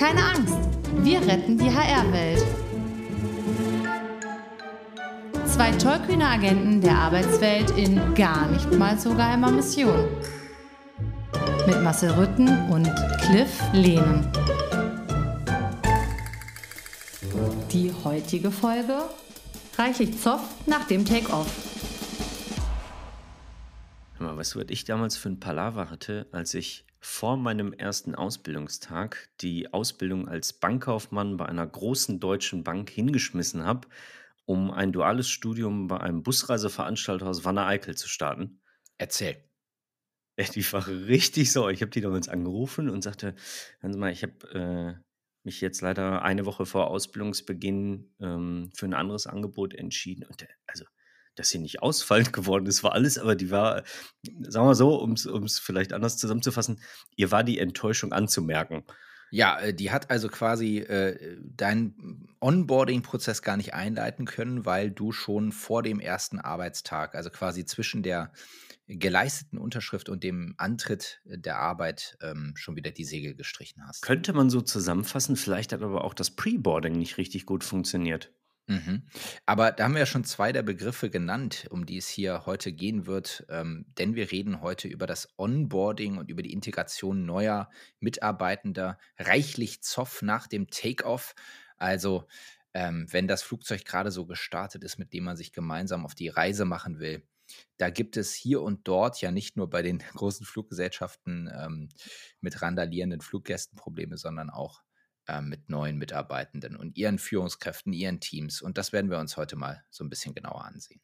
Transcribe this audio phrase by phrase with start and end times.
[0.00, 0.56] Keine Angst,
[1.04, 2.42] wir retten die HR-Welt.
[5.44, 10.08] Zwei tollkühne Agenten der Arbeitswelt in gar nicht mal so geheimer Mission.
[11.66, 14.26] Mit Marcel Rütten und Cliff Lehnen.
[17.70, 19.02] Die heutige Folge
[19.76, 21.52] reichlich Zoff nach dem Take-Off.
[24.18, 30.28] Was ich damals für ein Palaver hatte, als ich vor meinem ersten Ausbildungstag die Ausbildung
[30.28, 33.88] als Bankkaufmann bei einer großen deutschen Bank hingeschmissen habe,
[34.46, 38.60] um ein duales Studium bei einem Busreiseveranstalter aus Wanne-Eickel zu starten?
[38.98, 39.44] Erzähl.
[40.38, 41.70] Ja, die war richtig sauer.
[41.70, 43.34] Ich habe die damals angerufen und sagte:
[43.80, 45.02] „Hören Sie mal, ich habe, äh,
[45.42, 50.48] mich jetzt leider eine Woche vor Ausbildungsbeginn, ähm, für ein anderes Angebot entschieden.“ Und, äh,
[50.66, 50.84] also,
[51.40, 53.82] dass sie nicht ausfallend geworden ist, war alles, aber die war,
[54.42, 56.80] sagen wir so, um es vielleicht anders zusammenzufassen,
[57.16, 58.84] ihr war die Enttäuschung anzumerken.
[59.30, 65.12] Ja, äh, die hat also quasi äh, deinen Onboarding-Prozess gar nicht einleiten können, weil du
[65.12, 68.32] schon vor dem ersten Arbeitstag, also quasi zwischen der
[68.88, 74.02] geleisteten Unterschrift und dem Antritt der Arbeit ähm, schon wieder die Segel gestrichen hast.
[74.02, 78.32] Könnte man so zusammenfassen, vielleicht hat aber auch das Pre-Boarding nicht richtig gut funktioniert.
[78.70, 79.02] Mhm.
[79.46, 82.72] Aber da haben wir ja schon zwei der Begriffe genannt, um die es hier heute
[82.72, 87.68] gehen wird, ähm, denn wir reden heute über das Onboarding und über die Integration neuer
[87.98, 91.34] Mitarbeitender, reichlich Zoff nach dem Takeoff.
[91.78, 92.28] Also
[92.72, 96.28] ähm, wenn das Flugzeug gerade so gestartet ist, mit dem man sich gemeinsam auf die
[96.28, 97.26] Reise machen will,
[97.76, 101.88] da gibt es hier und dort ja nicht nur bei den großen Fluggesellschaften ähm,
[102.40, 104.82] mit randalierenden Fluggästen Probleme, sondern auch
[105.30, 108.60] äh, mit neuen Mitarbeitenden und ihren Führungskräften, ihren Teams.
[108.62, 111.00] Und das werden wir uns heute mal so ein bisschen genauer ansehen.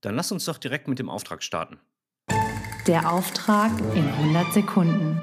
[0.00, 1.78] Dann lass uns doch direkt mit dem Auftrag starten.
[2.86, 5.20] Der Auftrag in 100 Sekunden.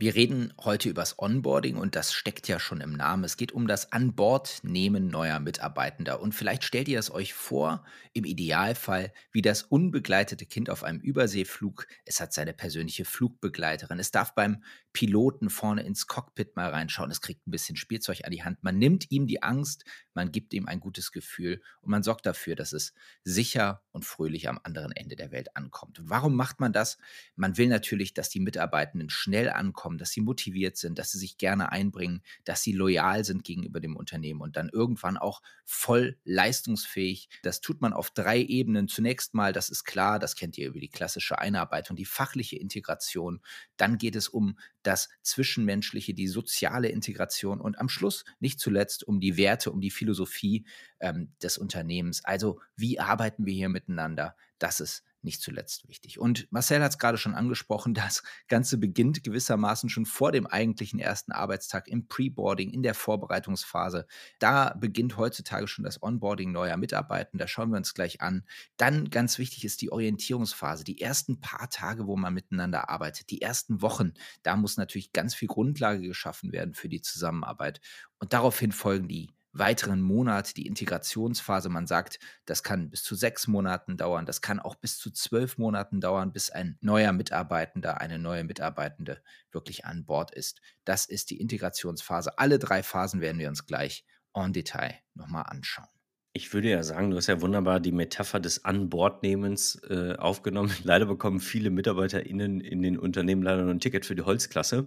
[0.00, 3.24] Wir reden heute über das Onboarding und das steckt ja schon im Namen.
[3.24, 6.20] Es geht um das Anbordnehmen neuer Mitarbeitender.
[6.20, 11.00] Und vielleicht stellt ihr es euch vor, im Idealfall wie das unbegleitete Kind auf einem
[11.00, 11.88] Überseeflug.
[12.04, 13.98] Es hat seine persönliche Flugbegleiterin.
[13.98, 17.10] Es darf beim Piloten vorne ins Cockpit mal reinschauen.
[17.10, 18.62] Es kriegt ein bisschen Spielzeug an die Hand.
[18.62, 19.84] Man nimmt ihm die Angst,
[20.14, 24.48] man gibt ihm ein gutes Gefühl und man sorgt dafür, dass es sicher und fröhlich
[24.48, 26.00] am anderen Ende der Welt ankommt.
[26.02, 26.98] Warum macht man das?
[27.36, 31.38] Man will natürlich, dass die Mitarbeitenden schnell ankommen, dass sie motiviert sind, dass sie sich
[31.38, 37.30] gerne einbringen, dass sie loyal sind gegenüber dem Unternehmen und dann irgendwann auch voll leistungsfähig.
[37.42, 38.88] Das tut man auf drei Ebenen.
[38.88, 43.40] Zunächst mal, das ist klar, das kennt ihr über die klassische Einarbeitung, die fachliche Integration.
[43.76, 49.20] Dann geht es um das Zwischenmenschliche, die soziale Integration und am Schluss nicht zuletzt um
[49.20, 50.66] die Werte, um die Philosophie
[51.00, 52.24] ähm, des Unternehmens.
[52.24, 54.36] Also wie arbeiten wir hier miteinander?
[54.58, 56.18] Das ist nicht zuletzt wichtig.
[56.18, 60.98] Und Marcel hat es gerade schon angesprochen, das Ganze beginnt gewissermaßen schon vor dem eigentlichen
[60.98, 64.06] ersten Arbeitstag im Preboarding, in der Vorbereitungsphase.
[64.38, 67.38] Da beginnt heutzutage schon das Onboarding neuer Mitarbeitenden.
[67.38, 68.44] Da schauen wir uns gleich an.
[68.76, 73.42] Dann ganz wichtig ist die Orientierungsphase, die ersten paar Tage, wo man miteinander arbeitet, die
[73.42, 74.12] ersten Wochen.
[74.42, 77.80] Da muss natürlich ganz viel Grundlage geschaffen werden für die Zusammenarbeit.
[78.18, 81.68] Und daraufhin folgen die weiteren Monat die Integrationsphase.
[81.68, 85.58] Man sagt, das kann bis zu sechs Monaten dauern, das kann auch bis zu zwölf
[85.58, 90.60] Monaten dauern, bis ein neuer Mitarbeitender, eine neue Mitarbeitende wirklich an Bord ist.
[90.84, 92.38] Das ist die Integrationsphase.
[92.38, 94.04] Alle drei Phasen werden wir uns gleich
[94.34, 95.88] en Detail nochmal anschauen.
[96.34, 100.70] Ich würde ja sagen, du hast ja wunderbar die Metapher des Anbordnehmens äh, aufgenommen.
[100.84, 104.86] Leider bekommen viele MitarbeiterInnen in den Unternehmen leider nur ein Ticket für die Holzklasse.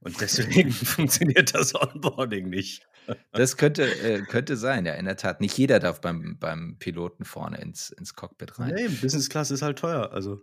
[0.00, 2.86] Und deswegen funktioniert das Onboarding nicht.
[3.32, 5.40] Das könnte, äh, könnte sein, ja, in der Tat.
[5.40, 8.74] Nicht jeder darf beim, beim Piloten vorne ins, ins Cockpit rein.
[8.74, 10.12] Nee, Business Class ist halt teuer.
[10.12, 10.42] Also.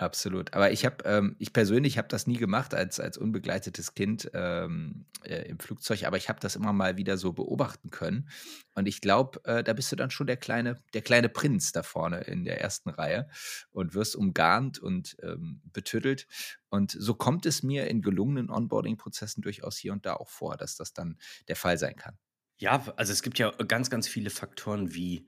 [0.00, 0.54] Absolut.
[0.54, 5.04] Aber ich habe, ähm, ich persönlich habe das nie gemacht als, als unbegleitetes Kind ähm,
[5.24, 8.30] äh, im Flugzeug, aber ich habe das immer mal wieder so beobachten können.
[8.74, 11.82] Und ich glaube, äh, da bist du dann schon der kleine, der kleine Prinz da
[11.82, 13.28] vorne in der ersten Reihe
[13.72, 16.26] und wirst umgarnt und ähm, betüttelt.
[16.70, 20.76] Und so kommt es mir in gelungenen Onboarding-Prozessen durchaus hier und da auch vor, dass
[20.76, 21.18] das dann
[21.48, 22.16] der Fall sein kann.
[22.56, 25.26] Ja, also es gibt ja ganz, ganz viele Faktoren, wie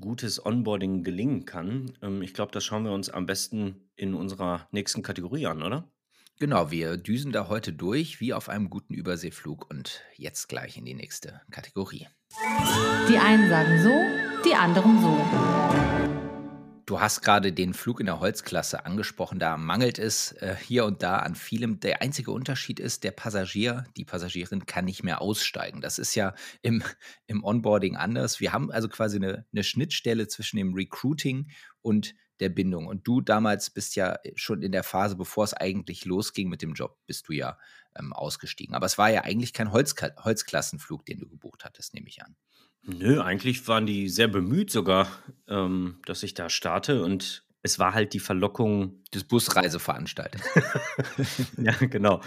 [0.00, 1.92] gutes Onboarding gelingen kann.
[2.02, 5.90] Ähm, ich glaube, das schauen wir uns am besten in unserer nächsten Kategorie an, oder?
[6.40, 10.84] Genau, wir düsen da heute durch wie auf einem guten Überseeflug und jetzt gleich in
[10.84, 12.08] die nächste Kategorie.
[13.08, 16.13] Die einen sagen so, die anderen so.
[16.86, 19.38] Du hast gerade den Flug in der Holzklasse angesprochen.
[19.38, 21.80] Da mangelt es äh, hier und da an vielem.
[21.80, 25.80] Der einzige Unterschied ist, der Passagier, die Passagierin kann nicht mehr aussteigen.
[25.80, 26.82] Das ist ja im,
[27.26, 28.38] im Onboarding anders.
[28.38, 31.50] Wir haben also quasi eine, eine Schnittstelle zwischen dem Recruiting
[31.80, 32.86] und der Bindung.
[32.86, 36.74] Und du damals bist ja schon in der Phase, bevor es eigentlich losging mit dem
[36.74, 37.58] Job, bist du ja
[37.96, 38.74] ähm, ausgestiegen.
[38.74, 42.36] Aber es war ja eigentlich kein Holzka Holzklassenflug, den du gebucht hattest, nehme ich an.
[42.86, 45.08] Nö, eigentlich waren die sehr bemüht sogar,
[45.48, 50.42] ähm, dass ich da starte und es war halt die Verlockung des Busreiseveranstalters.
[51.56, 52.20] ja, genau.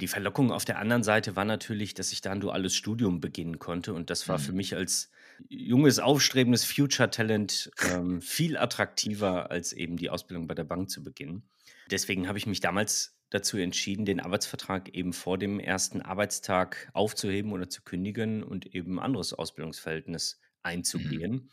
[0.00, 3.58] Die Verlockung auf der anderen Seite war natürlich, dass ich da ein duales Studium beginnen
[3.58, 4.58] konnte und das war für mhm.
[4.58, 5.10] mich als
[5.48, 11.48] junges, aufstrebendes Future-Talent ähm, viel attraktiver, als eben die Ausbildung bei der Bank zu beginnen.
[11.90, 17.52] Deswegen habe ich mich damals dazu entschieden, den Arbeitsvertrag eben vor dem ersten Arbeitstag aufzuheben
[17.52, 20.58] oder zu kündigen und eben ein anderes Ausbildungsverhältnis mhm.
[20.62, 21.32] einzugehen.
[21.32, 21.48] Mhm.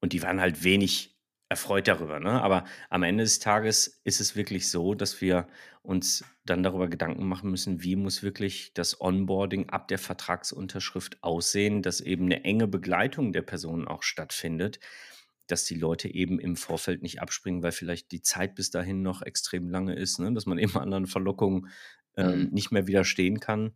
[0.00, 1.18] Und die waren halt wenig
[1.50, 2.20] erfreut darüber.
[2.20, 2.42] Ne?
[2.42, 5.48] Aber am Ende des Tages ist es wirklich so, dass wir
[5.82, 11.82] uns dann darüber Gedanken machen müssen, wie muss wirklich das Onboarding ab der Vertragsunterschrift aussehen,
[11.82, 14.78] dass eben eine enge Begleitung der Person auch stattfindet
[15.50, 19.22] dass die Leute eben im Vorfeld nicht abspringen, weil vielleicht die Zeit bis dahin noch
[19.22, 20.32] extrem lange ist, ne?
[20.32, 21.68] dass man eben anderen Verlockungen
[22.16, 22.48] ähm, mhm.
[22.50, 23.72] nicht mehr widerstehen kann.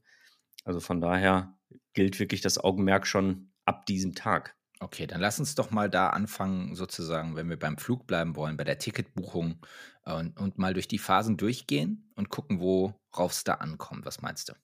[0.64, 1.58] Also von daher
[1.94, 4.56] gilt wirklich das Augenmerk schon ab diesem Tag.
[4.80, 8.56] Okay, dann lass uns doch mal da anfangen, sozusagen, wenn wir beim Flug bleiben wollen,
[8.56, 9.64] bei der Ticketbuchung
[10.04, 14.06] äh, und, und mal durch die Phasen durchgehen und gucken, worauf es da ankommt.
[14.06, 14.54] Was meinst du?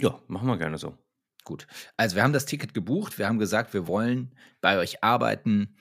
[0.00, 0.96] Ja, machen wir gerne so.
[1.44, 1.66] Gut.
[1.96, 5.76] Also wir haben das Ticket gebucht, wir haben gesagt, wir wollen bei euch arbeiten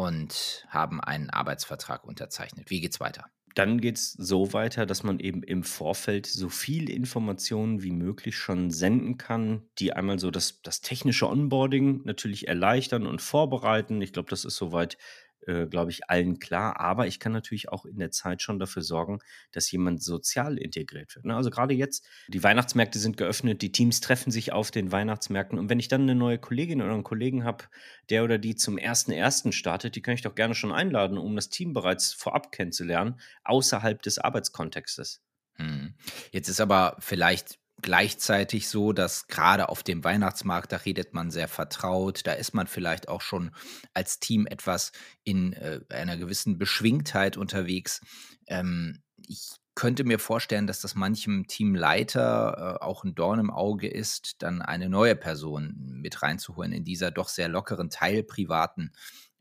[0.00, 2.70] und haben einen Arbeitsvertrag unterzeichnet.
[2.70, 3.26] Wie geht's weiter?
[3.54, 8.34] Dann geht es so weiter, dass man eben im Vorfeld so viel Informationen wie möglich
[8.34, 14.00] schon senden kann, die einmal so das, das technische Onboarding natürlich erleichtern und vorbereiten.
[14.00, 14.96] Ich glaube, das ist soweit
[15.46, 16.80] äh, glaube ich, allen klar.
[16.80, 19.20] Aber ich kann natürlich auch in der Zeit schon dafür sorgen,
[19.52, 21.24] dass jemand sozial integriert wird.
[21.24, 21.36] Ne?
[21.36, 25.58] Also gerade jetzt, die Weihnachtsmärkte sind geöffnet, die Teams treffen sich auf den Weihnachtsmärkten.
[25.58, 27.64] Und wenn ich dann eine neue Kollegin oder einen Kollegen habe,
[28.10, 31.36] der oder die zum ersten ersten startet, die kann ich doch gerne schon einladen, um
[31.36, 35.22] das Team bereits vorab kennenzulernen, außerhalb des Arbeitskontextes.
[35.54, 35.94] Hm.
[36.32, 41.48] Jetzt ist aber vielleicht gleichzeitig so, dass gerade auf dem Weihnachtsmarkt, da redet man sehr
[41.48, 43.50] vertraut, da ist man vielleicht auch schon
[43.94, 44.92] als Team etwas
[45.24, 48.00] in äh, einer gewissen Beschwingtheit unterwegs.
[48.46, 53.88] Ähm, ich könnte mir vorstellen, dass das manchem Teamleiter äh, auch ein Dorn im Auge
[53.88, 58.92] ist, dann eine neue Person mit reinzuholen in dieser doch sehr lockeren, teilprivaten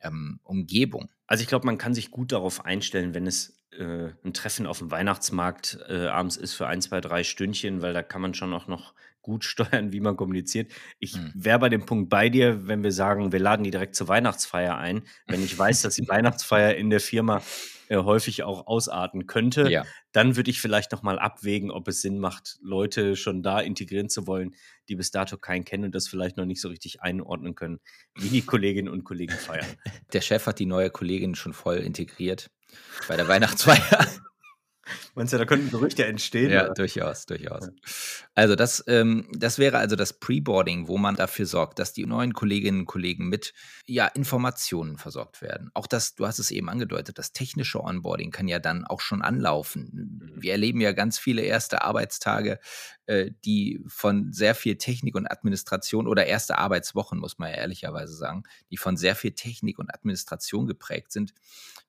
[0.02, 1.10] ähm, Umgebung.
[1.28, 4.80] Also ich glaube, man kann sich gut darauf einstellen, wenn es äh, ein Treffen auf
[4.80, 8.54] dem Weihnachtsmarkt äh, abends ist für ein, zwei, drei Stündchen, weil da kann man schon
[8.54, 10.72] auch noch gut steuern, wie man kommuniziert.
[11.00, 11.32] Ich hm.
[11.34, 14.78] wäre bei dem Punkt bei dir, wenn wir sagen, wir laden die direkt zur Weihnachtsfeier
[14.78, 15.04] ein.
[15.28, 17.42] Wenn ich weiß, dass die Weihnachtsfeier in der Firma
[17.88, 19.86] äh, häufig auch ausarten könnte, ja.
[20.12, 24.28] dann würde ich vielleicht nochmal abwägen, ob es Sinn macht, Leute schon da integrieren zu
[24.28, 24.56] wollen,
[24.90, 27.80] die bis dato keinen kennen und das vielleicht noch nicht so richtig einordnen können,
[28.16, 29.66] wie die Kolleginnen und Kollegen feiern.
[30.14, 32.52] Der Chef hat die neue Kollegin schon voll integriert
[33.08, 34.08] bei der Weihnachtsfeier.
[35.16, 36.52] Meinst du, da könnten Gerüchte entstehen?
[36.52, 36.74] Ja, oder?
[36.74, 37.66] durchaus, durchaus.
[37.66, 37.72] Ja.
[38.36, 42.34] Also das, ähm, das wäre also das Preboarding, wo man dafür sorgt, dass die neuen
[42.34, 43.54] Kolleginnen und Kollegen mit
[43.86, 45.72] ja, Informationen versorgt werden.
[45.74, 49.22] Auch das, du hast es eben angedeutet, das technische Onboarding kann ja dann auch schon
[49.22, 49.90] anlaufen.
[49.92, 50.42] Mhm.
[50.42, 52.60] Wir erleben ja ganz viele erste Arbeitstage,
[53.08, 58.16] äh, die von sehr viel Technik und Administration oder erste Arbeitswochen, muss man ja ehrlicherweise
[58.16, 61.34] sagen, die von sehr viel Technik und Administration geprägt sind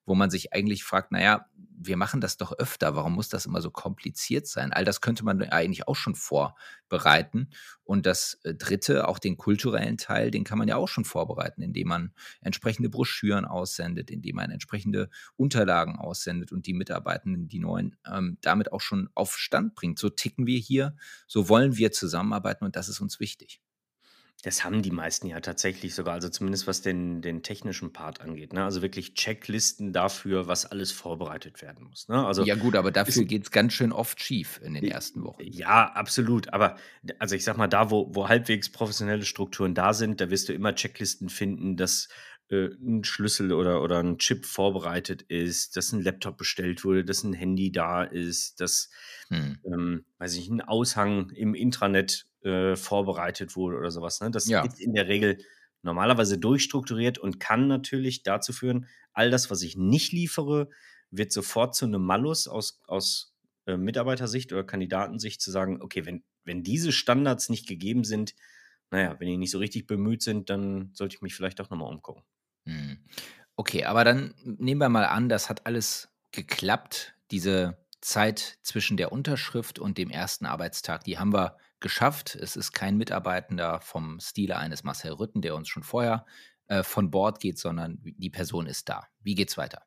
[0.05, 1.45] wo man sich eigentlich fragt, naja,
[1.83, 4.71] wir machen das doch öfter, warum muss das immer so kompliziert sein?
[4.73, 7.49] All das könnte man eigentlich auch schon vorbereiten.
[7.83, 11.61] Und das äh, Dritte, auch den kulturellen Teil, den kann man ja auch schon vorbereiten,
[11.61, 17.95] indem man entsprechende Broschüren aussendet, indem man entsprechende Unterlagen aussendet und die Mitarbeitenden, die neuen,
[18.05, 19.99] ähm, damit auch schon auf Stand bringt.
[19.99, 20.95] So ticken wir hier,
[21.27, 23.61] so wollen wir zusammenarbeiten und das ist uns wichtig.
[24.43, 28.53] Das haben die meisten ja tatsächlich sogar, also zumindest was den, den technischen Part angeht.
[28.53, 28.63] Ne?
[28.63, 32.07] Also wirklich Checklisten dafür, was alles vorbereitet werden muss.
[32.07, 32.25] Ne?
[32.25, 35.43] Also ja gut, aber dafür geht es ganz schön oft schief in den ersten Wochen.
[35.43, 36.51] Ja, absolut.
[36.53, 36.77] Aber
[37.19, 40.53] also ich sag mal, da, wo, wo halbwegs professionelle Strukturen da sind, da wirst du
[40.53, 42.07] immer Checklisten finden, dass
[42.51, 47.23] äh, ein Schlüssel oder, oder ein Chip vorbereitet ist, dass ein Laptop bestellt wurde, dass
[47.23, 48.89] ein Handy da ist, dass,
[49.29, 49.59] hm.
[49.65, 54.19] ähm, weiß ich, ein Aushang im Intranet äh, vorbereitet wurde oder sowas.
[54.21, 54.31] Ne?
[54.31, 54.63] Das ja.
[54.63, 55.37] ist in der Regel
[55.83, 60.69] normalerweise durchstrukturiert und kann natürlich dazu führen, all das, was ich nicht liefere,
[61.09, 66.23] wird sofort zu einem Malus aus, aus äh, Mitarbeitersicht oder Kandidatensicht zu sagen, okay, wenn,
[66.45, 68.35] wenn diese Standards nicht gegeben sind,
[68.91, 71.91] naja, wenn die nicht so richtig bemüht sind, dann sollte ich mich vielleicht doch nochmal
[71.91, 72.23] umgucken.
[72.65, 72.99] Mhm.
[73.55, 77.13] Okay, aber dann nehmen wir mal an, das hat alles geklappt.
[77.31, 82.35] Diese Zeit zwischen der Unterschrift und dem ersten Arbeitstag, die haben wir geschafft.
[82.35, 86.25] Es ist kein Mitarbeitender vom Stile eines Marcel Rütten, der uns schon vorher
[86.67, 89.07] äh, von Bord geht, sondern die Person ist da.
[89.21, 89.83] Wie geht's weiter?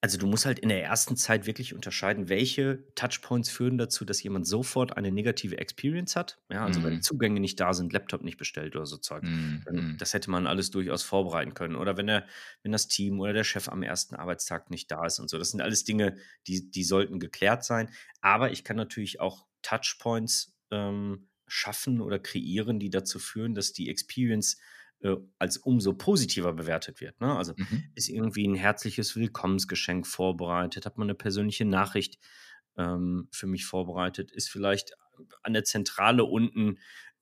[0.00, 4.22] Also, du musst halt in der ersten Zeit wirklich unterscheiden, welche Touchpoints führen dazu, dass
[4.22, 6.40] jemand sofort eine negative Experience hat.
[6.52, 7.00] Ja, also, wenn Mhm.
[7.00, 9.24] Zugänge nicht da sind, Laptop nicht bestellt oder so Zeug.
[9.24, 9.64] Mhm.
[9.64, 9.98] Dann Mhm.
[9.98, 11.74] das hätte man alles durchaus vorbereiten können.
[11.74, 12.26] Oder wenn der
[12.62, 15.36] wenn das Team oder der Chef am ersten Arbeitstag nicht da ist und so.
[15.38, 16.16] Das sind alles Dinge,
[16.46, 17.90] die die sollten geklärt sein.
[18.20, 23.88] Aber ich kann natürlich auch Touchpoints, ähm, schaffen oder kreieren, die dazu führen, dass die
[23.90, 24.58] Experience,
[25.00, 27.36] äh, als umso positiver bewertet wird, ne?
[27.36, 27.92] Also, Mhm.
[27.94, 30.86] ist irgendwie ein herzliches Willkommensgeschenk vorbereitet?
[30.86, 32.18] Hat man eine persönliche Nachricht,
[32.76, 34.30] ähm, für mich vorbereitet?
[34.32, 34.94] Ist vielleicht
[35.42, 36.78] an der Zentrale unten,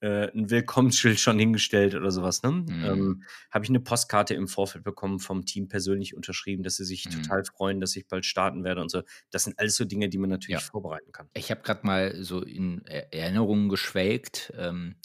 [0.07, 2.51] äh, 'n Willkommensschild schon hingestellt oder sowas, ne?
[2.69, 2.83] Mhm.
[2.83, 7.07] Ähm, habe ich eine Postkarte im Vorfeld bekommen vom Team persönlich unterschrieben, dass sie sich
[7.07, 7.37] Mhm.
[7.37, 9.03] total freuen, dass ich bald starten werde und so.
[9.31, 10.67] Das sind alles so Dinge, die man natürlich Ja.
[10.67, 11.31] vorbereiten kann.
[11.35, 14.53] Ich habe gerade mal so in Er Erinnerungen geschwelgt.
[14.57, 14.97] Ähm,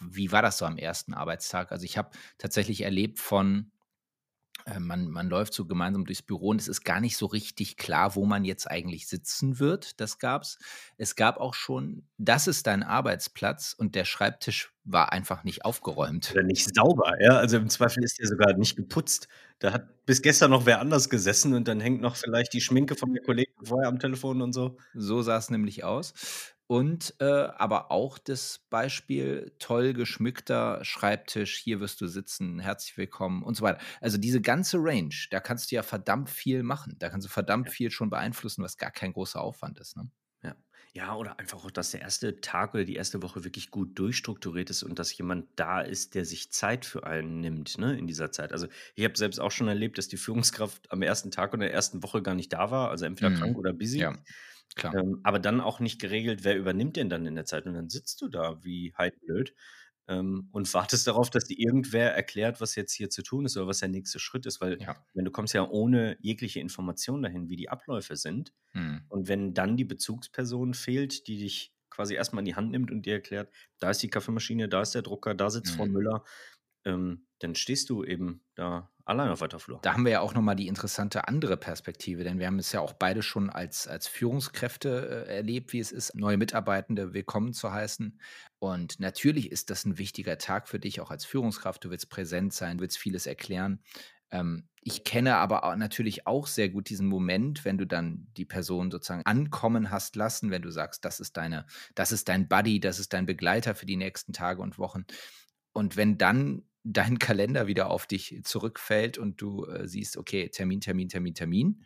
[0.00, 1.72] wie war das so am ersten Arbeitstag?
[1.72, 3.72] Also, ich habe tatsächlich erlebt von
[4.78, 8.14] man man läuft so gemeinsam durchs Büro und es ist gar nicht so richtig klar,
[8.16, 10.00] wo man jetzt eigentlich sitzen wird.
[10.00, 10.58] Das gab's.
[10.96, 16.30] Es gab auch schon: „Das ist dein Arbeitsplatz“ und der Schreibtisch war einfach nicht aufgeräumt.
[16.32, 17.36] Oder nicht sauber, ja?
[17.38, 19.28] Also, im Zweifel ist der sogar nicht geputzt.
[19.58, 22.94] Da hat bis gestern noch wer anders gesessen und dann hängt noch vielleicht die Schminke
[22.94, 24.76] von der Kollegin vorher am Telefon und so.
[24.94, 26.14] So sah es nämlich aus.
[26.70, 33.42] Und, äh, aber auch das Beispiel toll geschmückter Schreibtisch, hier wirst du sitzen, herzlich willkommen
[33.42, 33.80] und so weiter.
[34.00, 36.94] Also, diese ganze Range, da kannst du ja verdammt viel machen.
[37.00, 37.72] Da kannst du verdammt Ja.
[37.72, 40.10] viel schon beeinflussen, was gar kein großer Aufwand ist, ne?
[40.42, 40.56] Ja.
[40.92, 44.70] Ja, oder einfach auch, dass der erste Tag oder die erste Woche wirklich gut durchstrukturiert
[44.70, 48.32] ist und dass jemand da ist, der sich Zeit für einen nimmt, ne, in dieser
[48.32, 48.52] Zeit.
[48.52, 51.72] Also, ich habe selbst auch schon erlebt, dass die Führungskraft am ersten Tag oder der
[51.74, 53.58] ersten Woche gar nicht da war, also entweder krank Mhm.
[53.58, 54.08] oder busy.
[54.08, 54.18] Ja,
[54.76, 54.94] klar.
[54.94, 57.66] Ähm, aber dann auch nicht geregelt, wer übernimmt denn dann in der Zeit?
[57.66, 58.92] Und dann sitzt du da wie
[59.26, 59.54] blöd
[60.08, 63.66] ähm, und wartest darauf, dass dir irgendwer erklärt, was jetzt hier zu tun ist oder
[63.68, 64.60] was der nächste Schritt ist.
[64.60, 65.06] Weil Ja.
[65.14, 68.52] wenn du kommst ja ohne jegliche Information dahin, wie die Abläufe sind.
[68.74, 69.10] Mhm.
[69.10, 72.90] Und wenn dann die Bezugsperson fehlt, die dich quasi erst mal in die Hand nimmt
[72.92, 75.92] und dir erklärt: „Da ist die Kaffeemaschine, da ist der Drucker, da sitzt Frau Mhm.
[75.92, 76.24] Müller“,
[76.84, 79.80] ähm, dann stehst du eben da allein auf weiter Flur.
[79.82, 82.72] Da haben wir ja auch noch mal die interessante andere Perspektive, denn wir haben es
[82.72, 87.52] ja auch beide schon als als Führungskräfte, äh, erlebt, wie es ist, neue Mitarbeitende willkommen
[87.52, 88.20] zu heißen.
[88.58, 91.84] Und natürlich ist das ein wichtiger Tag für dich auch als Führungskraft.
[91.84, 93.82] Du willst präsent sein, du willst vieles erklären.
[94.30, 98.46] Ähm, ich kenne aber au natürlich auch sehr gut diesen Moment, wenn du dann die
[98.46, 102.80] Person sozusagen ankommen hast lassen, wenn du sagst, das ist deine das ist dein Buddy,
[102.80, 105.04] das ist dein Begleiter für die nächsten Tage und Wochen.
[105.72, 110.80] Und wenn dann dein Kalender wieder auf dich zurückfällt und du, äh, siehst, okay, Termin,
[110.80, 111.84] Termin, Termin, Termin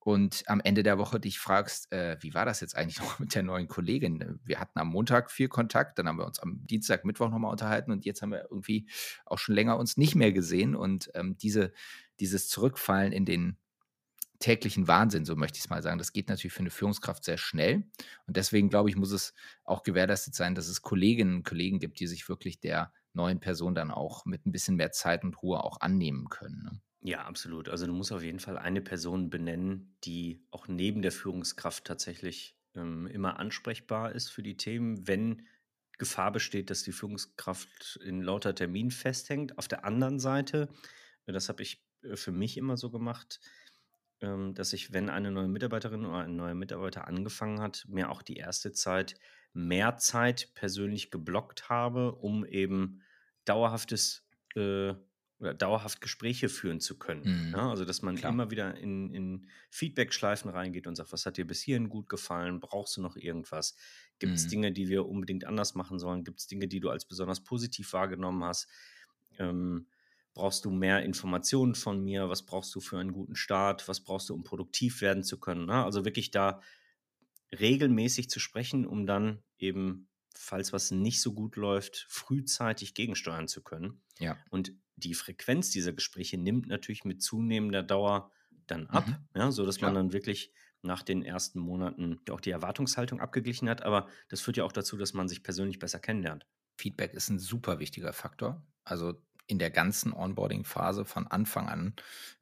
[0.00, 3.34] und am Ende der Woche dich fragst: „Äh, wie war das jetzt eigentlich noch mit
[3.34, 4.20] der neuen Kollegin?
[4.20, 7.38] Äh, wir hatten am Montag viel Kontakt, dann haben wir uns am Dienstag, Mittwoch noch
[7.38, 8.88] mal unterhalten und jetzt haben wir irgendwie
[9.26, 11.72] auch schon länger uns nicht mehr gesehen.“ Und, ähm, diese
[12.20, 13.56] dieses Zurückfallen in den
[14.40, 17.84] täglichen Wahnsinn, so möchte ich's mal sagen, das geht natürlich für eine Führungskraft sehr schnell.
[18.26, 22.00] Und deswegen, glaube ich, muss es auch gewährleistet sein, dass es Kolleginnen und Kollegen gibt,
[22.00, 25.62] die sich wirklich der neuen Person dann auch mit ein bisschen mehr Zeit und Ruhe
[25.64, 26.80] auch annehmen können, ne?
[27.02, 27.68] Ja, absolut.
[27.68, 32.58] Also, du musst auf jeden Fall eine Person benennen, die auch neben der Führungskraft tatsächlich,
[32.74, 35.46] ähm, immer ansprechbar ist für die Themen, wenn
[35.98, 39.58] Gefahr besteht, dass die Führungskraft in lauter Terminen festhängt.
[39.58, 40.68] Auf der anderen Seite,
[41.26, 43.40] das habe ich, äh, für mich immer so gemacht,
[44.20, 48.22] ähm, dass ich, wenn eine neue Mitarbeiterin oder ein neuer Mitarbeiter angefangen hat, mir auch
[48.22, 49.16] die erste Zeit
[49.54, 53.02] mehr Zeit persönlich geblockt habe, um eben
[53.44, 54.94] dauerhaftes, äh
[55.40, 57.54] oder dauerhaft Gespräche führen zu können, Mhm.
[57.54, 57.68] ja?
[57.70, 58.34] Also, dass man Klar.
[58.34, 62.60] immer wieder in in Feedbackschleifen reingeht und sagt: „Was hat dir bis hierhin gut gefallen?
[62.60, 63.76] Brauchst du noch irgendwas?
[64.20, 64.46] Gibt's Mhm.
[64.46, 66.24] Dinge, die wir unbedingt anders machen sollen?
[66.24, 68.68] Gibt's Dinge, die du als besonders positiv wahrgenommen hast?
[69.38, 69.88] Ähm,
[70.34, 72.28] brauchst du mehr Informationen von mir?
[72.28, 73.88] Was brauchst du für einen guten Start?
[73.88, 75.84] Was brauchst du, um produktiv werden zu können?“ Ne?
[75.84, 76.60] Also, wirklich da
[77.52, 83.62] regelmäßig zu sprechen, um dann eben, falls was nicht so gut läuft, frühzeitig gegensteuern zu
[83.62, 84.02] können.
[84.18, 84.36] Ja.
[84.50, 88.30] Und die Frequenz dieser Gespräche nimmt natürlich mit zunehmender Dauer
[88.66, 89.28] dann ab, Mhm.
[89.34, 90.02] ja, sodass man Klar.
[90.04, 93.82] dann wirklich nach den ersten Monaten auch die Erwartungshaltung abgeglichen hat.
[93.82, 96.46] Aber das führt ja auch dazu, dass man sich persönlich besser kennenlernt.
[96.78, 98.66] Feedback ist ein super wichtiger Faktor.
[98.84, 101.94] Also, in der ganzen Onboarding-Phase von Anfang an,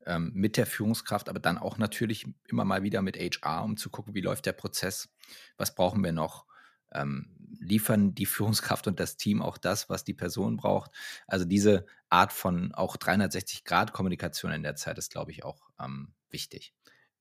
[0.06, 3.90] ähm, mit der Führungskraft, aber dann auch natürlich immer mal wieder mit HR, um zu
[3.90, 5.08] gucken, wie läuft der Prozess?
[5.56, 6.46] Was brauchen wir noch?
[6.92, 10.90] Ähm, liefern die Führungskraft und das Team auch das, was die Person braucht.
[11.26, 16.74] Also diese Art von auch 360-Grad-Kommunikation in der Zeit ist, glaube ich, auch ähm, wichtig.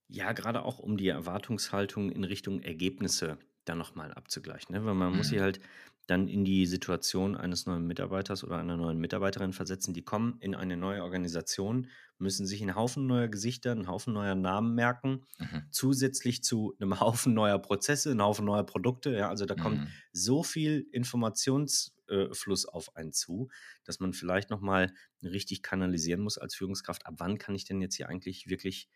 [0.08, 4.74] Ja, gerade auch um die Erwartungshaltung in Richtung Ergebnisse dann nochmal abzugleichen.
[4.74, 4.84] Ne?
[4.84, 5.40] Weil man muss sich Mhm.
[5.40, 5.60] halt
[6.06, 9.94] dann in die Situation eines neuen Mitarbeiters oder einer neuen Mitarbeiterin versetzen.
[9.94, 14.34] Die kommen in eine neue Organisation, müssen sich einen Haufen neuer Gesichter, einen Haufen neuer
[14.34, 15.70] Namen merken, Mhm.
[15.70, 19.10] zusätzlich zu einem Haufen neuer Prozesse, einen Haufen neuer Produkte.
[19.14, 19.94] Ja, also da kommt Mhm.
[20.12, 23.48] so viel Informationsfluss auf einen zu,
[23.84, 24.92] dass man vielleicht nochmal
[25.22, 27.06] richtig kanalisieren muss als Führungskraft.
[27.06, 28.88] Ab wann kann ich denn jetzt hier eigentlich wirklich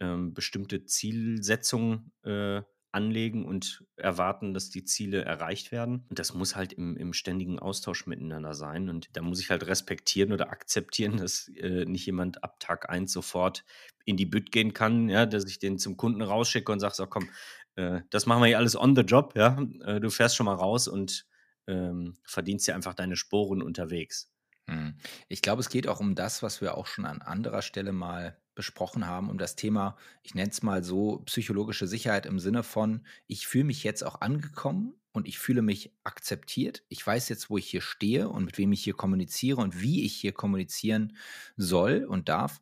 [0.00, 6.06] ähm, bestimmte Zielsetzungen äh, anlegen und erwarten, dass die Ziele erreicht werden.
[6.08, 8.88] Und das muss halt im, im ständigen Austausch miteinander sein.
[8.88, 13.12] Und da muss ich halt respektieren oder akzeptieren, dass äh, nicht jemand ab Tag 1
[13.12, 13.64] sofort
[14.04, 17.06] in die Bütt gehen kann, ja, dass ich den zum Kunden rausschicke und sage, so
[17.06, 17.28] komm,
[17.76, 19.58] äh, das machen wir hier alles on the job, ja.
[19.84, 21.26] Äh, du fährst schon mal raus und
[21.66, 24.30] ähm, verdienst dir einfach deine Sporen unterwegs.
[24.66, 24.96] Mhm.
[25.28, 28.40] Ich glaube, es geht auch um das, was wir auch schon an anderer Stelle mal
[28.54, 33.06] besprochen haben, um das Thema, ich nenne es mal so, psychologische Sicherheit im Sinne von,
[33.26, 36.84] ich fühle mich jetzt auch angekommen und ich fühle mich akzeptiert.
[36.88, 40.04] Ich weiß jetzt, wo ich hier stehe und mit wem ich hier kommuniziere und wie
[40.04, 41.16] ich hier kommunizieren
[41.56, 42.60] soll und darf.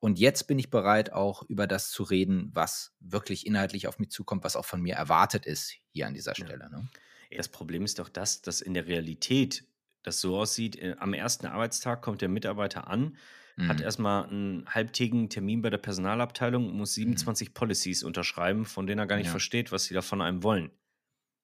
[0.00, 4.10] Und jetzt bin ich bereit, auch über das zu reden, was wirklich inhaltlich auf mich
[4.10, 6.46] zukommt, was auch von mir erwartet ist hier an dieser Ja.
[6.46, 6.70] Stelle.
[6.70, 6.88] Ne?
[7.34, 9.66] Das Problem ist doch das, dass in der Realität
[10.02, 13.16] das so aussieht, äh, am ersten Arbeitstag kommt der Mitarbeiter an,
[13.64, 13.82] hat Mhm.
[13.82, 17.26] erstmal einen halbtägigen Termin bei der Personalabteilung, muss Mhm.
[17.26, 19.30] 27 Policies unterschreiben, von denen er gar nicht Ja.
[19.30, 20.72] versteht, was sie da von einem wollen.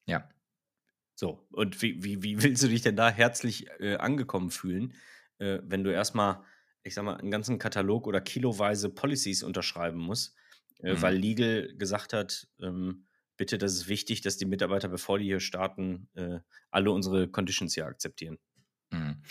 [0.06, 0.28] Ja.
[1.14, 4.94] So, und wie, wie, wie willst du dich denn da herzlich äh, angekommen fühlen,
[5.38, 6.44] äh, wenn du erstmal,
[6.82, 10.36] ich sag mal, einen ganzen Katalog oder kiloweise Policies unterschreiben musst,
[10.82, 11.00] äh, Mhm.
[11.00, 15.40] weil Legal gesagt hat, ähm, bitte, das ist wichtig, dass die Mitarbeiter, bevor die hier
[15.40, 18.38] starten, äh, alle unsere Conditions hier akzeptieren.
[18.90, 19.22] Mhm.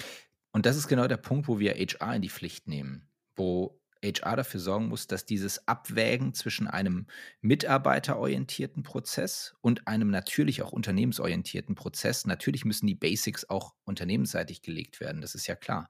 [0.52, 4.36] Und das ist genau der Punkt, wo wir HR in die Pflicht nehmen, wo HR
[4.36, 7.08] dafür sorgen muss, dass dieses Abwägen zwischen einem
[7.42, 15.00] mitarbeiterorientierten Prozess und einem natürlich auch unternehmensorientierten Prozess, natürlich müssen die Basics auch unternehmensseitig gelegt
[15.00, 15.90] werden, das ist ja klar.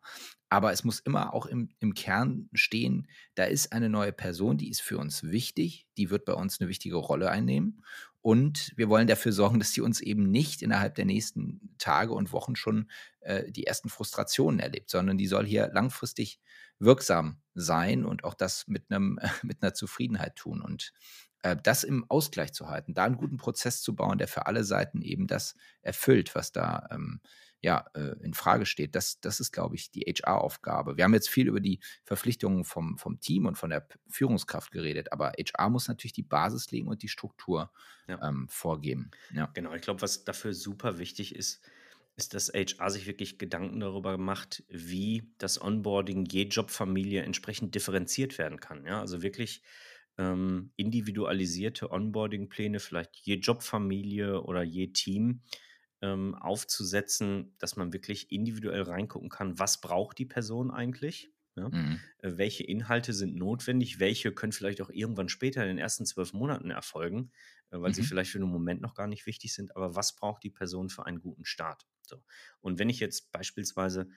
[0.50, 4.70] Aber es muss immer auch im, im Kern stehen, da ist eine neue Person, die
[4.70, 7.84] ist für uns wichtig, die wird bei uns eine wichtige Rolle einnehmen.
[8.28, 12.34] Und wir wollen dafür sorgen, dass sie uns eben nicht innerhalb der nächsten Tage und
[12.34, 16.42] Wochen schon äh, die ersten Frustrationen erlebt, sondern die soll hier langfristig
[16.78, 20.60] wirksam sein und auch das mit, einem, mit einer Zufriedenheit tun.
[20.60, 20.92] Und
[21.42, 24.66] äh, das im Ausgleich zu halten, da einen guten Prozess zu bauen, der für alle
[24.66, 27.22] Seiten eben das erfüllt, was da ähm,
[27.62, 30.98] ja, äh, in Frage steht, das, das ist, glaube ich, die HR-Aufgabe.
[30.98, 35.12] Wir haben jetzt viel über die Verpflichtungen vom, vom Team und von der Führungskraft geredet,
[35.12, 37.72] aber HR muss natürlich die Basis legen und die Struktur
[38.08, 38.20] Ja.
[38.28, 39.12] ähm, vorgeben.
[39.34, 39.48] Ja.
[39.54, 41.62] Genau, ich glaube, was dafür super wichtig ist,
[42.16, 48.38] ist, dass HR sich wirklich Gedanken darüber macht, wie das Onboarding je Jobfamilie entsprechend differenziert
[48.38, 48.86] werden kann.
[48.86, 49.64] Ja, also wirklich
[50.18, 55.42] ähm, individualisierte Onboarding-Pläne, vielleicht je Jobfamilie oder je Team
[56.02, 61.32] ähm, aufzusetzen, dass man wirklich individuell reingucken kann, was braucht die Person eigentlich?
[61.56, 61.72] Ja?
[61.72, 62.08] Mhm.
[62.20, 66.34] Äh, welche Inhalte sind notwendig, welche können vielleicht auch irgendwann später in den ersten zwölf
[66.34, 67.32] Monaten erfolgen,
[67.72, 68.04] äh, weil sie Mhm.
[68.04, 71.06] vielleicht für einen Moment noch gar nicht wichtig sind, aber was braucht die Person für
[71.06, 71.88] einen guten Start?
[72.02, 72.24] So.
[72.62, 74.10] Und wenn ich jetzt beispielsweise,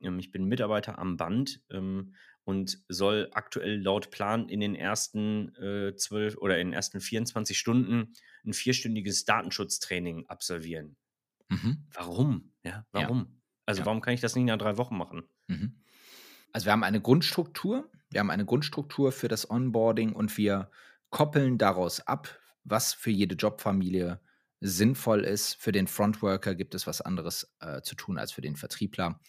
[0.00, 5.54] ähm, ich bin Mitarbeiter am Band ähm, und soll aktuell laut Plan in den ersten
[5.56, 8.12] äh, zwölf oder in den ersten 24 Stunden
[8.44, 10.96] ein vierstündiges Datenschutztraining absolvieren.
[11.48, 11.86] Mhm.
[11.92, 12.52] Warum?
[12.64, 13.08] Ja, Ja.
[13.08, 13.42] warum?
[13.66, 13.86] Also Ja.
[13.86, 15.28] warum kann ich das nicht nach drei Wochen machen?
[15.48, 15.82] Mhm.
[16.52, 20.70] Also wir haben eine Grundstruktur, wir haben eine Grundstruktur für das Onboarding und wir
[21.10, 24.20] koppeln daraus ab, was für jede Jobfamilie
[24.60, 25.54] sinnvoll ist.
[25.56, 29.20] Für den Frontworker gibt es was anderes äh, zu tun als für den Vertriebler.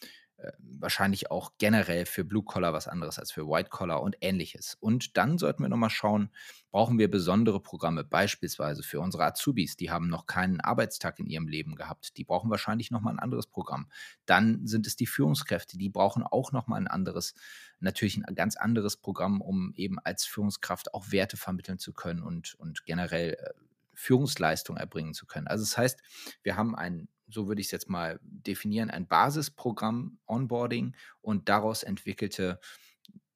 [0.42, 4.78] Äh, wahrscheinlich auch generell für Blue Collar was anderes als für White Collar und ähnliches.
[4.80, 6.30] Und dann sollten wir nochmal schauen,
[6.72, 11.50] brauchen wir besondere Programme, beispielsweise für unsere Azubis, die haben noch keinen Arbeitstag in ihrem
[11.50, 12.16] Leben gehabt.
[12.16, 13.90] Die brauchen wahrscheinlich nochmal ein anderes Programm.
[14.26, 17.34] Dann sind es die Führungskräfte, die brauchen auch nochmal ein anderes,
[17.82, 22.56] natürlich ein ganz anderes Programm, um eben als Führungskraft auch Werte vermitteln zu können und,
[22.56, 23.50] und generell äh,
[23.94, 25.48] Führungsleistung erbringen zu können.
[25.48, 26.02] Also das heißt,
[26.42, 31.84] wir haben ein, so würde ich es jetzt mal definieren, ein Basisprogramm Onboarding und daraus
[31.84, 32.60] entwickelte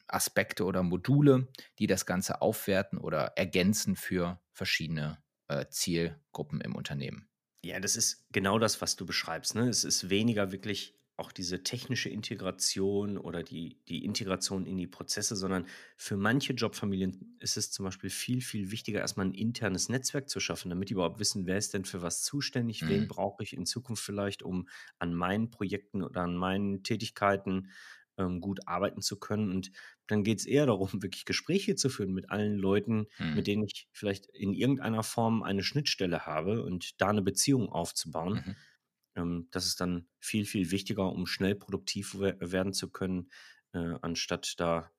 [0.07, 1.47] Aspekte oder Module,
[1.79, 7.27] die das Ganze aufwerten oder ergänzen für verschiedene äh, Zielgruppen im Unternehmen.
[7.63, 9.55] Ja, das ist genau das, was du beschreibst.
[9.55, 9.69] Ne?
[9.69, 15.35] Es ist weniger wirklich auch diese technische Integration oder die, die Integration in die Prozesse,
[15.35, 20.27] sondern für manche Jobfamilien ist es zum Beispiel viel, viel wichtiger, erstmal ein internes Netzwerk
[20.29, 23.07] zu schaffen, damit die überhaupt wissen, wer ist denn für was zuständig, wen Mhm.
[23.07, 27.69] brauche ich in Zukunft vielleicht, um an meinen Projekten oder an meinen Tätigkeiten
[28.17, 29.49] ähm, gut arbeiten zu können.
[29.51, 29.71] Und
[30.07, 33.33] dann geht es eher darum, wirklich Gespräche zu führen mit allen Leuten, Mhm.
[33.33, 38.45] mit denen ich vielleicht in irgendeiner Form eine Schnittstelle habe und da eine Beziehung aufzubauen.
[38.45, 38.55] Mhm.
[39.15, 43.29] Ähm, das ist dann viel, viel wichtiger, um schnell produktiv we werden zu können,
[43.73, 44.91] äh, anstatt da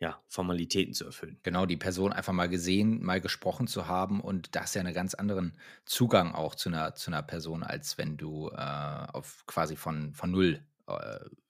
[0.00, 1.40] ja, Formalitäten zu erfüllen.
[1.42, 4.84] Genau, die Person einfach mal gesehen, mal gesprochen zu haben und da hast du ja
[4.84, 9.44] 'ne ganz anderen Zugang auch zu einer zu 'ner Person, als wenn du, äh, auf
[9.46, 10.64] quasi von von null,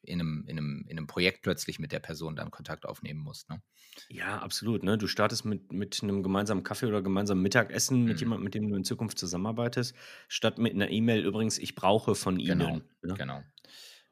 [0.03, 3.49] in einem in 'nem in 'nem Projekt plötzlich mit der Person dann Kontakt aufnehmen musst,
[3.51, 3.63] ne?
[4.11, 4.97] Ja, absolut, ne?
[4.97, 8.21] Du startest mit mit 'nem gemeinsamen Kaffee oder gemeinsamen Mittagessen mit Mhm.
[8.21, 9.95] jemandem, mit dem du in Zukunft zusammenarbeitest,
[10.29, 13.19] statt mit einer E-Mail: „Übrigens, ich brauche von Genau, Ihnen“, ne?
[13.19, 13.45] genau.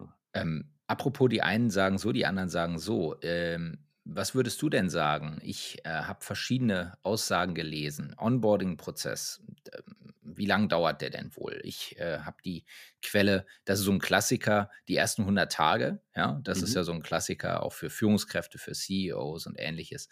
[0.01, 0.17] Ja.
[0.35, 3.17] Ähm, apropos die einen sagen so, die anderen sagen so.
[3.23, 5.39] Ähm, was würdest du denn sagen?
[5.43, 8.15] Ich, äh, habe verschiedene Aussagen gelesen.
[8.19, 9.43] Onboarding-Prozess,
[9.75, 11.61] ähm, wie lang dauert der denn wohl?
[11.65, 12.65] Ich, äh, habe die
[13.03, 16.41] Quelle das ist so ein Klassiker, die ersten 100 Tage, ja?
[16.45, 16.77] Das ist Mhm.
[16.77, 20.09] ja so ein Klassiker auch für Führungskräfte, für CEOs und Ähnliches,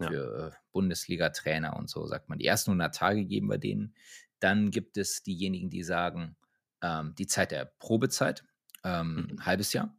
[0.00, 0.12] Ja.
[0.12, 2.38] für, äh, Bundesliga-Trainer und so, sagt man.
[2.38, 3.94] Die ersten 100 Tage geben wir denen.
[4.40, 6.36] Dann gibt es diejenigen, die sagen,
[6.82, 8.44] ähm, die Zeit der Probezeit,
[8.84, 9.38] ähm, Mhm.
[9.40, 9.96] halbes Jahr.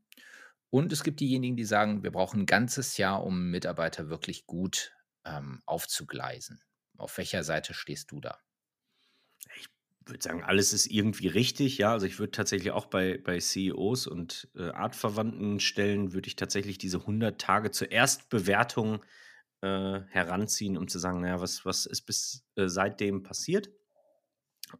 [0.73, 4.93] Und es gibt diejenigen, die sagen, wir brauchen ein ganzes Jahr, um Mitarbeiter wirklich gut,
[5.23, 6.63] ähm, aufzugleisen.
[6.97, 8.39] Auf welcher Seite stehst du da?
[9.55, 9.67] Ich
[10.09, 11.91] würde sagen, alles ist irgendwie richtig, ja.
[11.93, 16.77] Also, ich würde tatsächlich auch bei bei CEOs und, äh, artverwandten Stellen würde ich tatsächlich
[16.77, 19.03] diese 100 Tage zur Erstbewertung,
[19.61, 23.69] äh, heranziehen, um zu sagen: „Na ja, was was ist bis äh, seitdem passiert?“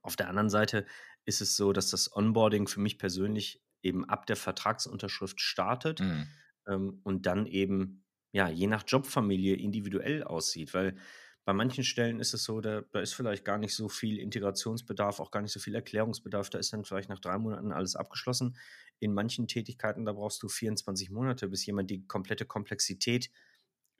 [0.01, 0.86] Auf der anderen Seite
[1.25, 6.43] ist es so, dass das Onboarding für mich persönlich eben ab der Vertragsunterschrift startet, Mhm.
[6.67, 10.74] ähm, und dann eben, ja, je nach Jobfamilie individuell aussieht.
[10.74, 10.98] Weil
[11.46, 15.19] bei manchen Stellen ist es so, da da ist vielleicht gar nicht so viel Integrationsbedarf,
[15.19, 16.50] auch gar nicht so viel Erklärungsbedarf.
[16.50, 18.58] Da ist dann vielleicht nach 3 Monaten alles abgeschlossen.
[19.00, 23.30] In manchen Tätigkeiten, da brauchst du 24 Monate, bis jemand die komplette Komplexität,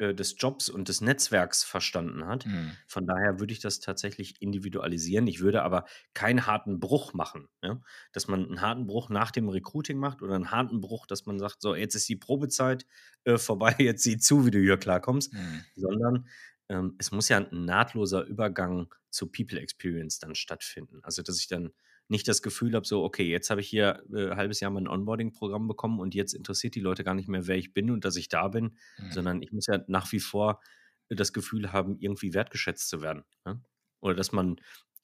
[0.04, 2.46] äh, des Jobs und des Netzwerks verstanden hat.
[2.46, 2.78] Mhm.
[2.88, 5.28] Von daher würde ich das tatsächlich individualisieren.
[5.28, 7.82] Ich würde aber keinen harten Bruch machen, ja?
[8.12, 11.40] Dass man einen harten Bruch nach dem Recruiting macht oder einen harten Bruch, dass man
[11.40, 12.86] sagt: „So, jetzt ist die Probezeit,
[13.24, 15.66] äh, vorbei, jetzt sieh zu, wie du hier klarkommst.“ Mhm.
[15.76, 16.28] Sondern,
[16.70, 21.00] ähm, es muss ja ein nahtloser Übergang zur People Experience dann stattfinden.
[21.04, 21.72] Also, dass ich dann
[22.10, 25.68] nicht das Gefühl habe, so: „Okay, jetzt habe ich hier, äh, halbes Jahr mein Onboarding-Programm
[25.68, 28.30] bekommen und jetzt interessiert die Leute gar nicht mehr, wer ich bin und dass ich
[28.30, 29.10] da bin“, Mhm.
[29.10, 30.62] sondern ich muss ja nach wie vor
[31.10, 33.62] äh, das Gefühl haben, irgendwie wertgeschätzt zu werden, ne?
[34.02, 34.58] Oder dass man,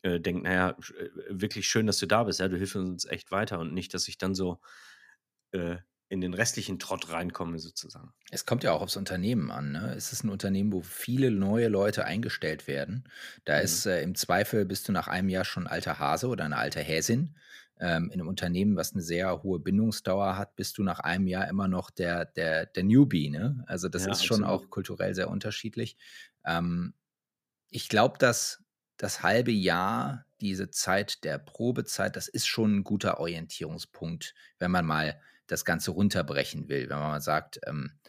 [0.03, 2.75] äh, denkt: „Na ja, sch äh, wirklich schön, dass du da bist, ja, du hilfst
[2.75, 4.59] uns echt weiter“ und nicht, dass ich dann so,
[5.51, 5.77] äh,
[6.09, 8.13] in den restlichen Trott reinkomme sozusagen.
[8.31, 9.93] Es kommt ja auch aufs Unternehmen an, ne?
[9.95, 13.09] Es ist ein Unternehmen, wo viele neue Leute eingestellt werden.
[13.45, 13.59] Da Mhm.
[13.59, 16.79] ist, äh, im Zweifel bist du nach einem Jahr schon alter Hase oder eine alte
[16.79, 17.35] Häsin.
[17.79, 21.47] Ähm, in einem Unternehmen, was eine sehr hohe Bindungsdauer hat, bist du nach einem Jahr
[21.47, 23.63] immer noch der der der Newbie, ne?
[23.67, 24.43] Also, das Ja, ist schon absolut.
[24.43, 25.97] auch kulturell sehr unterschiedlich.
[26.45, 26.93] Ähm,
[27.69, 28.63] ich glaube, dass
[28.97, 34.85] das halbe Jahr, diese Zeit der Probezeit, das ist schon ein guter Orientierungspunkt, wenn man
[34.85, 36.89] mal das Ganze runterbrechen will.
[36.89, 37.99] Wenn man mal sagt, ähm,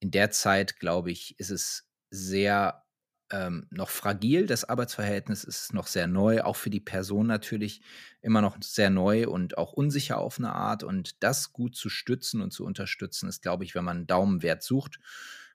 [0.00, 2.84] in der Zeit, glaube ich, ist es sehr,
[3.30, 7.82] ähm, noch fragil, das Arbeitsverhältnis ist noch sehr neu, auch für die Person natürlich
[8.22, 10.82] immer noch sehr neu und auch unsicher auf eine Art.
[10.82, 14.62] Und das gut zu stützen und zu unterstützen, ist, glaube ich, wenn man 'n Daumenwert
[14.62, 14.98] sucht,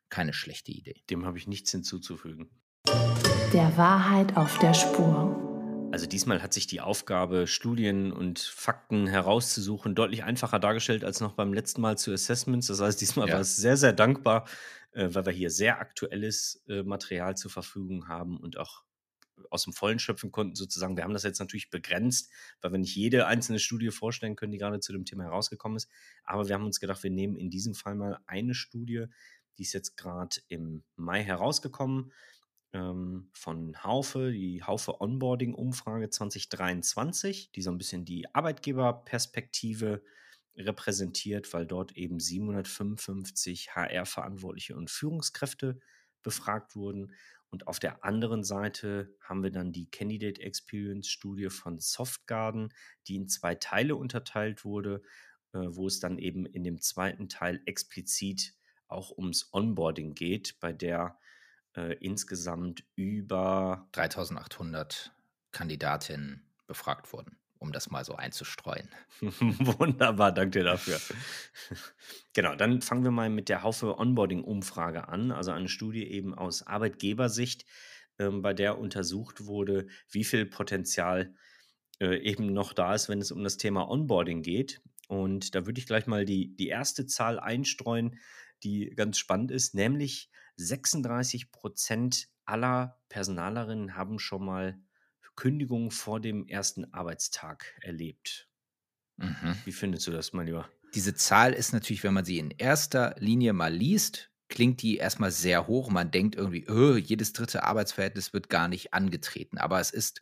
[0.09, 1.03] keine schlechte Idee.
[1.09, 2.51] Dem habe ich nichts hinzuzufügen.
[3.53, 5.52] Der Wahrheit auf der Spur.
[5.93, 11.33] Also diesmal hat sich die Aufgabe, Studien und Fakten herauszusuchen, deutlich einfacher dargestellt als noch
[11.33, 12.65] beim letzten Mal zu Assessments.
[12.65, 13.35] Das heißt, diesmal Ja.
[13.35, 14.47] war es sehr, sehr dankbar,
[14.93, 18.85] äh, weil wir hier sehr aktuelles äh, Material zur Verfügung haben und auch
[19.51, 20.97] aus dem Vollen schöpfen konnten, sozusagen.
[20.97, 24.57] Wir haben das jetzt natürlich begrenzt, weil wir nicht jede einzelne Studie vorstellen können, die
[24.57, 25.91] gerade zu dem Thema herausgekommen ist.
[26.23, 29.05] Aber wir haben uns gedacht, wir nehmen in diesem Fall mal eine Studie,
[29.59, 32.11] die ist jetzt gerade im Mai herausgekommen
[32.73, 40.03] ähm, von Haufe, die Haufe Onboarding-Umfrage 2023, die so ein bisschen die Arbeitgeberperspektive
[40.55, 45.79] repräsentiert, weil dort eben 755 HR-Verantwortliche und Führungskräfte
[46.21, 47.13] befragt wurden.
[47.49, 52.73] Und auf der anderen Seite haben wir dann die Candidate Experience Studie von Softgarden,
[53.07, 55.03] die in zwei Teile unterteilt wurde,
[55.53, 58.55] äh, wo es dann eben in dem zweiten Teil explizit
[58.87, 61.17] auch ums Onboarding geht, bei der
[61.75, 65.11] äh, insgesamt über 3.800
[65.51, 68.89] Kandidatinnen befragt wurden um das mal so einzustreuen.
[69.21, 70.99] Wunderbar, danke dir dafür.
[72.33, 76.67] genau, dann fangen wir mal mit der Haufe Onboarding-Umfrage an, also eine Studie eben aus
[76.67, 77.65] Arbeitgebersicht,
[78.19, 81.33] ähm, bei der untersucht wurde, wie viel Potenzial
[82.01, 84.81] äh, eben noch da ist, wenn es um das Thema Onboarding geht.
[85.07, 88.19] Und da würde ich gleich mal die, die erste Zahl einstreuen,
[88.63, 94.79] die ganz spannend ist, nämlich 36 Prozent aller Personalerinnen haben schon mal
[95.35, 98.47] Kündigung vor dem ersten Arbeitstag erlebt.
[99.17, 99.55] Mhm.
[99.65, 100.69] Wie findest du das, mein Lieber?
[100.93, 105.31] Diese Zahl ist natürlich, wenn man sie in erster Linie mal liest, klingt die erstmal
[105.31, 105.89] sehr hoch.
[105.89, 109.57] Man denkt irgendwie, oh, jedes dritte Arbeitsverhältnis wird gar nicht angetreten.
[109.57, 110.21] Aber es ist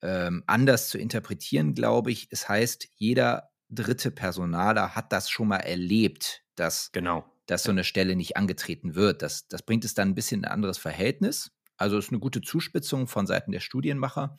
[0.00, 2.28] ähm, anders zu interpretieren, glaube ich.
[2.30, 7.30] Es heißt, jeder dritte Personaler hat das schon mal erlebt, dass, genau.
[7.50, 9.22] Dass so eine Stelle nicht angetreten wird.
[9.22, 11.50] Das, das bringt es dann ein bisschen in ein anderes Verhältnis.
[11.76, 14.36] Also ist eine gute Zuspitzung von Seiten der Studienmacher.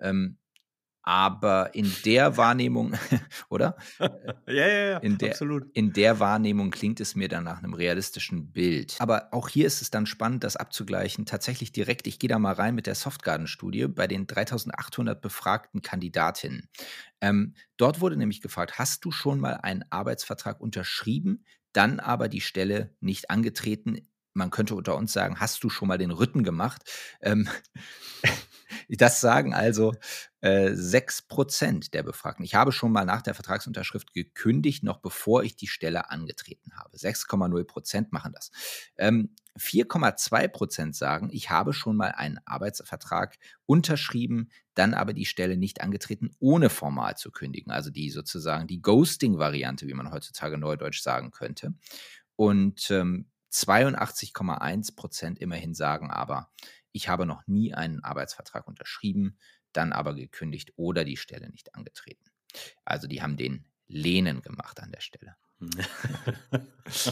[0.00, 0.38] Ähm,
[1.04, 2.94] aber in der Wahrnehmung,
[3.48, 3.76] oder?
[4.46, 5.64] ja, ja, ja, in der, absolut.
[5.72, 8.96] In der Wahrnehmung klingt es mir dann nach einem realistischen Bild.
[9.00, 11.24] Aber auch hier ist es dann spannend, das abzugleichen.
[11.24, 16.68] Tatsächlich direkt, ich gehe da mal rein mit der Softgarden-Studie bei den 3800 befragten Kandidatinnen.
[17.20, 22.40] Ähm, dort wurde nämlich gefragt, hast du schon mal einen Arbeitsvertrag unterschrieben, dann aber die
[22.40, 24.08] Stelle nicht angetreten?
[24.34, 26.82] Man könnte unter uns sagen, hast du schon mal den Rütten gemacht?
[27.20, 27.48] Ähm,
[28.88, 29.94] Das sagen also
[30.40, 32.44] äh, 6% der Befragten.
[32.44, 36.96] Ich habe schon mal nach der Vertragsunterschrift gekündigt, noch bevor ich die Stelle angetreten habe.
[36.96, 38.50] 6,0% machen das.
[38.96, 45.82] Ähm, 4,2% sagen, ich habe schon mal einen Arbeitsvertrag unterschrieben, dann aber die Stelle nicht
[45.82, 47.70] angetreten, ohne formal zu kündigen.
[47.70, 51.74] Also die sozusagen die Ghosting-Variante, wie man heutzutage neudeutsch sagen könnte.
[52.36, 56.50] Und ähm, 82,1% immerhin sagen aber,
[56.92, 59.38] ich habe noch nie einen Arbeitsvertrag unterschrieben,
[59.72, 62.30] dann aber gekündigt oder die Stelle nicht angetreten.
[62.84, 65.36] Also die haben den Lehnen gemacht an der Stelle.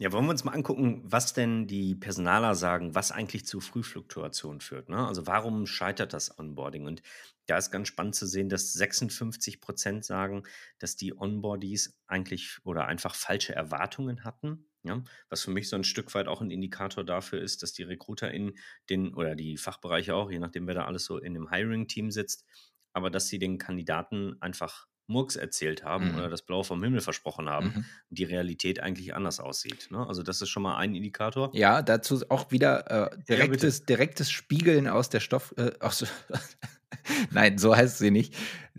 [0.00, 4.60] Ja, wollen wir uns mal angucken, was denn die Personaler sagen, was eigentlich zu Frühfluktuation
[4.60, 4.88] führt.
[4.88, 5.04] Ne?
[5.04, 6.86] Also warum scheitert das Onboarding?
[6.86, 7.02] Und
[7.46, 10.44] da ist ganz spannend zu sehen, dass 56 Prozent sagen,
[10.78, 14.67] dass die Onboardies eigentlich oder einfach falsche Erwartungen hatten.
[14.84, 17.82] Ja, was für mich so ein Stück weit auch ein Indikator dafür ist, dass die
[17.82, 18.54] Recruiter in
[18.88, 22.44] den oder die Fachbereiche auch, je nachdem, wer da alles so in dem Hiring-Team sitzt,
[22.92, 26.14] aber dass sie den Kandidaten einfach Murks erzählt haben Mhm.
[26.18, 27.84] oder das Blaue vom Himmel versprochen haben Mhm.
[28.10, 29.88] die Realität eigentlich anders aussieht.
[29.90, 30.06] Ne?
[30.06, 31.50] Also das ist schon mal ein Indikator.
[31.54, 35.54] Ja, dazu auch wieder äh, direktes, direktes Spiegeln aus der Stoff.
[35.56, 36.04] Äh, aus,
[37.30, 38.34] Nein, so heißt sie nicht.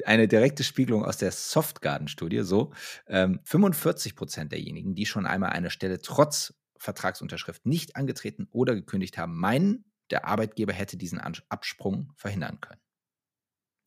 [0.06, 2.42] Eine direkte Spiegelung aus der Softgarden-Studie.
[2.44, 2.72] So,
[3.08, 9.18] ähm, 45 Prozent derjenigen, die schon einmal eine Stelle trotz Vertragsunterschrift nicht angetreten oder gekündigt
[9.18, 12.80] haben, meinen, der Arbeitgeber hätte diesen Absprung verhindern können.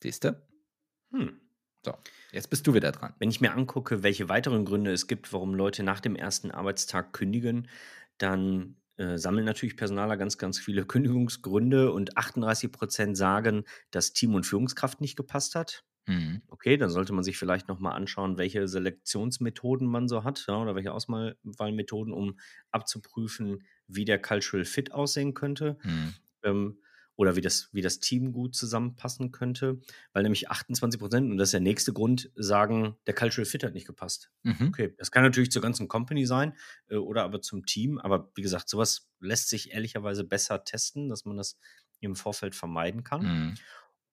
[0.01, 0.41] Siehst du?
[1.11, 1.39] Hm.
[1.85, 1.93] So,
[2.31, 3.13] jetzt bist du wieder dran.
[3.19, 7.11] Wenn ich mir angucke, welche weiteren Gründe es gibt, warum Leute nach dem ersten Arbeitstag
[7.13, 7.67] kündigen,
[8.17, 14.33] dann äh, sammeln natürlich Personaler ganz, ganz viele Kündigungsgründe und 38 Prozent sagen, dass Team
[14.33, 15.83] und Führungskraft nicht gepasst hat.
[16.07, 16.41] Mhm.
[16.47, 20.75] Okay, dann sollte man sich vielleicht nochmal anschauen, welche Selektionsmethoden man so hat ja, oder
[20.75, 22.39] welche Auswahlmethoden, um
[22.71, 25.77] abzuprüfen, wie der Cultural Fit aussehen könnte.
[25.83, 26.13] Mhm.
[26.43, 26.79] Ähm,
[27.15, 29.79] oder wie das, wie das Team gut zusammenpassen könnte,
[30.13, 33.73] weil nämlich 28 Prozent, und das ist der nächste Grund, sagen, der Cultural Fit hat
[33.73, 34.31] nicht gepasst.
[34.43, 34.69] Mhm.
[34.69, 36.53] Okay, das kann natürlich zur ganzen Company sein
[36.89, 41.25] äh, oder aber zum Team, aber wie gesagt, sowas lässt sich ehrlicherweise besser testen, dass
[41.25, 41.57] man das
[41.99, 43.21] im Vorfeld vermeiden kann.
[43.21, 43.53] Mhm.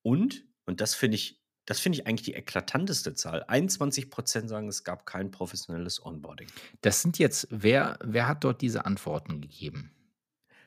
[0.03, 3.45] Und, und das finde ich, das finde ich eigentlich die eklatanteste Zahl.
[3.45, 6.49] 21 Prozent sagen, es gab kein professionelles Onboarding.
[6.81, 9.93] Das sind jetzt, wer, wer hat dort diese Antworten gegeben?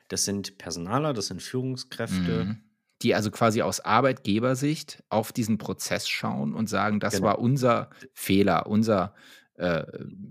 [0.08, 2.44] Das sind Personaler, das sind Führungskräfte.
[2.44, 2.60] Mhm.
[3.02, 7.26] Die also quasi aus Arbeitgebersicht auf diesen Prozess schauen und sagen, das Genau.
[7.26, 9.14] war unser Fehler, unser,
[9.54, 9.84] äh,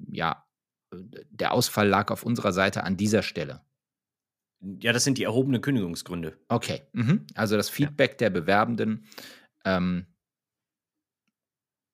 [0.09, 0.45] ja,
[1.29, 3.61] der Ausfall lag auf unserer Seite an dieser Stelle.
[4.79, 6.37] Ja, das sind die erhobenen Kündigungsgründe.
[6.47, 7.27] Okay, mhm.
[7.35, 9.05] also das Feedback der Bewerbenden
[9.65, 10.05] ähm,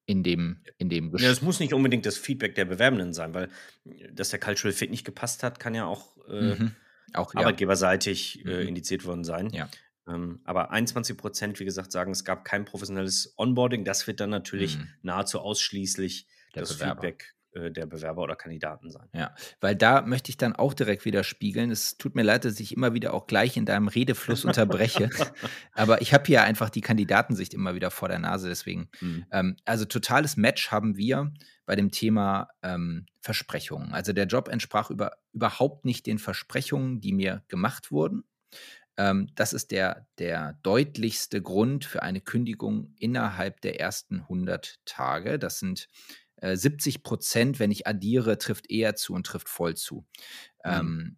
[0.05, 3.49] in dem, in dem Ja, es muss nicht unbedingt das Feedback der Bewerbenden sein, weil
[3.85, 6.75] äh, dass der Cultural Fit nicht gepasst hat, kann ja auch äh, Mhm.
[7.13, 8.67] Auch arbeitgeberseitig äh, Mhm.
[8.69, 9.49] indiziert worden sein.
[9.51, 9.69] Ja.
[10.07, 13.85] Ähm, aber 21 Prozent, wie gesagt, sagen, es gab kein professionelles Onboarding.
[13.85, 14.87] Das wird dann natürlich Mhm.
[15.03, 17.01] nahezu ausschließlich Der das Bewerber.
[17.01, 19.07] Feedback äh, der Bewerber oder Kandidaten sein.
[19.13, 21.71] Ja, weil da möchte ich dann auch direkt wieder spiegeln.
[21.71, 25.09] Es tut mir leid, dass ich immer wieder auch gleich in deinem Redefluss unterbreche.
[25.73, 28.47] Aber ich habe hier einfach die Kandidatensicht immer wieder vor der Nase.
[28.49, 29.25] Deswegen, Mhm.
[29.31, 31.31] ähm, also totales Match haben wir
[31.65, 33.93] bei dem Thema ähm, Versprechungen.
[33.93, 38.23] Also der Job entsprach über, überhaupt nicht den Versprechungen, die mir gemacht wurden.
[38.97, 45.39] Ähm, das ist der, der deutlichste Grund für eine Kündigung innerhalb der ersten 100 Tage.
[45.39, 45.87] Das sind
[46.41, 50.05] äh, 70 Prozent, wenn ich addiere, trifft eher zu und trifft voll zu.
[50.63, 50.71] Mhm.
[50.71, 51.17] Ähm,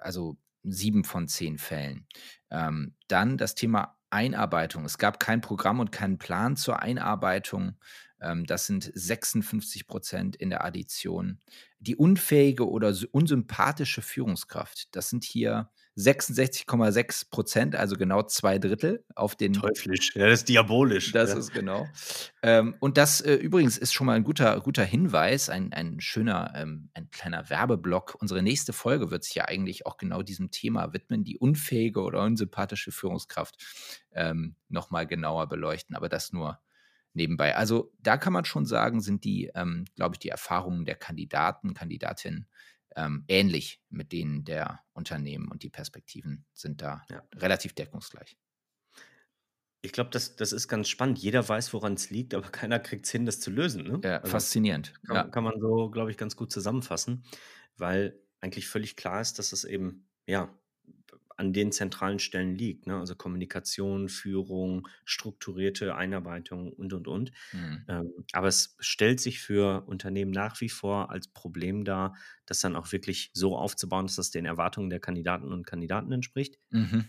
[0.00, 2.06] also sieben von zehn Fällen.
[2.50, 4.84] Ähm, dann das Thema Einarbeitung.
[4.84, 7.76] Es gab kein Programm und keinen Plan zur Einarbeitung.
[8.20, 11.40] Ähm, das sind 56 Prozent in der Addition.
[11.78, 19.36] Die unfähige oder unsympathische Führungskraft, das sind hier 66,6 Prozent, also genau zwei Drittel auf
[19.36, 19.52] den.
[19.52, 21.12] Teuflisch, ja, das ist diabolisch.
[21.12, 21.38] Das ja.
[21.38, 21.86] ist genau.
[22.42, 26.52] Ähm, und das äh, übrigens ist schon mal ein guter, guter Hinweis, ein, ein schöner,
[26.56, 28.16] ähm, ein kleiner Werbeblock.
[28.20, 32.22] Unsere nächste Folge wird sich ja eigentlich auch genau diesem Thema widmen, die unfähige oder
[32.22, 33.56] unsympathische Führungskraft
[34.12, 35.94] ähm, nochmal genauer beleuchten.
[35.94, 36.58] Aber das nur
[37.14, 37.56] nebenbei.
[37.56, 41.74] Also da kann man schon sagen, sind die, ähm, glaube ich, die Erfahrungen der Kandidaten,
[41.74, 42.48] Kandidatinnen
[42.96, 47.22] ähm, ähnlich mit denen der Unternehmen und die Perspektiven sind da Ja.
[47.34, 48.36] relativ deckungsgleich.
[49.84, 51.18] Ich glaube, das, das ist ganz spannend.
[51.18, 53.82] Jeder weiß, woran es liegt, aber keiner kriegt es hin, das zu lösen.
[53.84, 54.04] Ne?
[54.04, 54.94] Ja, Also faszinierend.
[55.06, 55.24] kann, Ja.
[55.30, 57.24] kann man so, glaube ich, ganz gut zusammenfassen,
[57.76, 60.56] weil eigentlich völlig klar ist, dass es eben, ja,
[61.36, 62.86] an den zentralen Stellen liegt.
[62.86, 62.98] Ne?
[62.98, 67.32] Also Kommunikation, Führung, strukturierte Einarbeitung und, und, und.
[67.52, 67.84] Mhm.
[67.88, 72.16] Ähm, aber es stellt sich für Unternehmen nach wie vor als Problem dar,
[72.46, 76.58] das dann auch wirklich so aufzubauen, dass das den Erwartungen der Kandidaten und Kandidaten entspricht.
[76.70, 77.08] Mhm.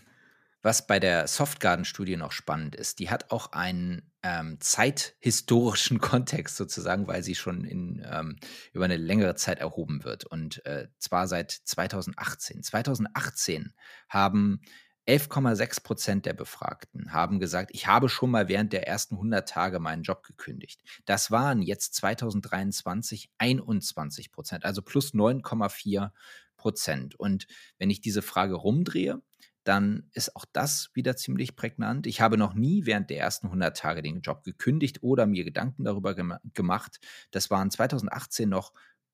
[0.64, 7.06] Was bei der Softgarden-Studie noch spannend ist, die hat auch einen ähm, zeithistorischen Kontext sozusagen,
[7.06, 8.38] weil sie schon in, ähm,
[8.72, 10.24] über eine längere Zeit erhoben wird.
[10.24, 12.62] Und äh, zwar seit 2018.
[12.62, 13.74] 2018
[14.08, 14.62] haben
[15.06, 19.80] 11,6 Prozent der Befragten haben gesagt, ich habe schon mal während der ersten 100 Tage
[19.80, 20.80] meinen Job gekündigt.
[21.04, 26.10] Das waren jetzt 2023 21 Prozent, also plus 9,4
[26.56, 27.20] Prozent.
[27.20, 29.20] Und wenn ich diese Frage rumdrehe,
[29.64, 32.06] dann ist auch das wieder ziemlich prägnant.
[32.06, 35.84] Ich habe noch nie während der ersten 100 Tage den Job gekündigt oder mir Gedanken
[35.84, 37.00] darüber gem gemacht.
[37.30, 38.72] Das waren 2018 noch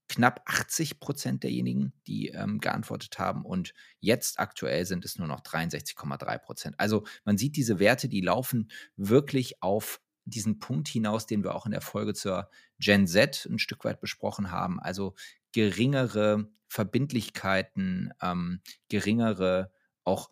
[0.09, 3.45] knapp 80 Prozent derjenigen, die ähm, geantwortet haben.
[3.45, 6.75] Und jetzt aktuell sind es nur noch 63,3 Prozent.
[6.81, 11.65] Also man sieht diese Werte, die laufen wirklich auf diesen Punkt hinaus, den wir auch
[11.65, 14.81] in der Folge zur Gen Z ein Stück weit besprochen haben.
[14.81, 15.15] Also
[15.53, 20.31] geringere Verbindlichkeiten, ähm, geringere auch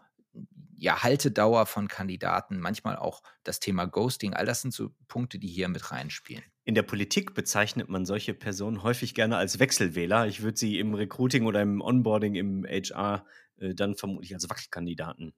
[0.79, 5.49] ja, Haltedauer von Kandidaten, manchmal auch das Thema Ghosting, all das sind so Punkte, die
[5.49, 6.45] hier mit reinspielen.
[6.64, 10.27] In der Politik bezeichnet man solche Personen häufig gerne als Wechselwähler.
[10.27, 15.35] Ich würde sie im Recruiting oder im Onboarding im HR äh, dann vermutlich als Wackelkandidaten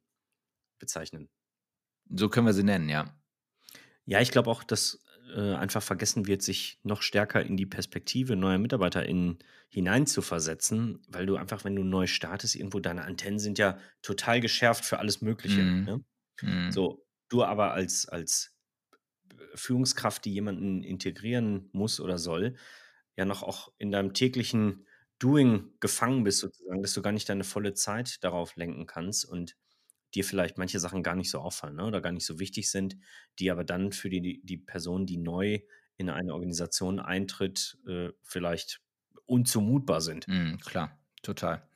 [0.78, 1.30] bezeichnen.
[2.10, 3.14] So können wir sie nennen, ja.
[4.04, 5.02] Ja, ich glaube auch, dass
[5.36, 9.38] äh, einfach vergessen wird, sich noch stärker in die Perspektive neuer MitarbeiterInnen
[9.68, 14.84] hineinzuversetzen, weil du einfach, wenn du neu startest, irgendwo deine Antennen sind ja total geschärft
[14.84, 15.62] für alles Mögliche.
[15.62, 15.84] Mhm.
[15.84, 16.04] Ne?
[16.42, 16.70] Mhm.
[16.72, 18.54] So, du aber als, als
[19.54, 22.56] Führungskraft, die jemanden integrieren muss oder soll,
[23.16, 24.86] ja noch auch in deinem täglichen
[25.18, 29.56] Doing gefangen bist, sozusagen, dass du gar nicht deine volle Zeit darauf lenken kannst und
[30.14, 32.96] dir vielleicht manche Sachen gar nicht so auffallen ne, oder gar nicht so wichtig sind,
[33.38, 35.60] die aber dann für die, die Person, die neu
[35.96, 38.80] in eine Organisation eintritt, äh, vielleicht
[39.26, 40.26] unzumutbar sind.
[40.28, 41.68] Mhm, klar, total.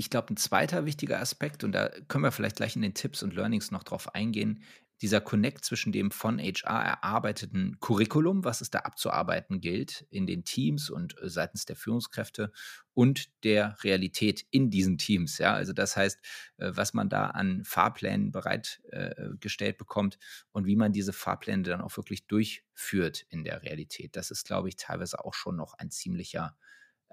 [0.00, 3.24] Ich glaube, ein zweiter wichtiger Aspekt, und da können wir vielleicht gleich in den Tipps
[3.24, 4.62] und Learnings noch drauf eingehen,
[5.02, 10.44] dieser Connect zwischen dem von HR erarbeiteten Curriculum, was es da abzuarbeiten gilt in den
[10.44, 12.52] Teams und äh, seitens der Führungskräfte
[12.94, 15.38] und der Realität in diesen Teams.
[15.38, 16.18] Ja, also das heißt,
[16.58, 20.18] äh, was man da an Fahrplänen bereitgestellt äh, bekommt
[20.52, 24.14] und wie man diese Fahrpläne dann auch wirklich durchführt in der Realität.
[24.14, 26.56] Das ist, glaube ich, teilweise auch schon noch ein ziemlicher,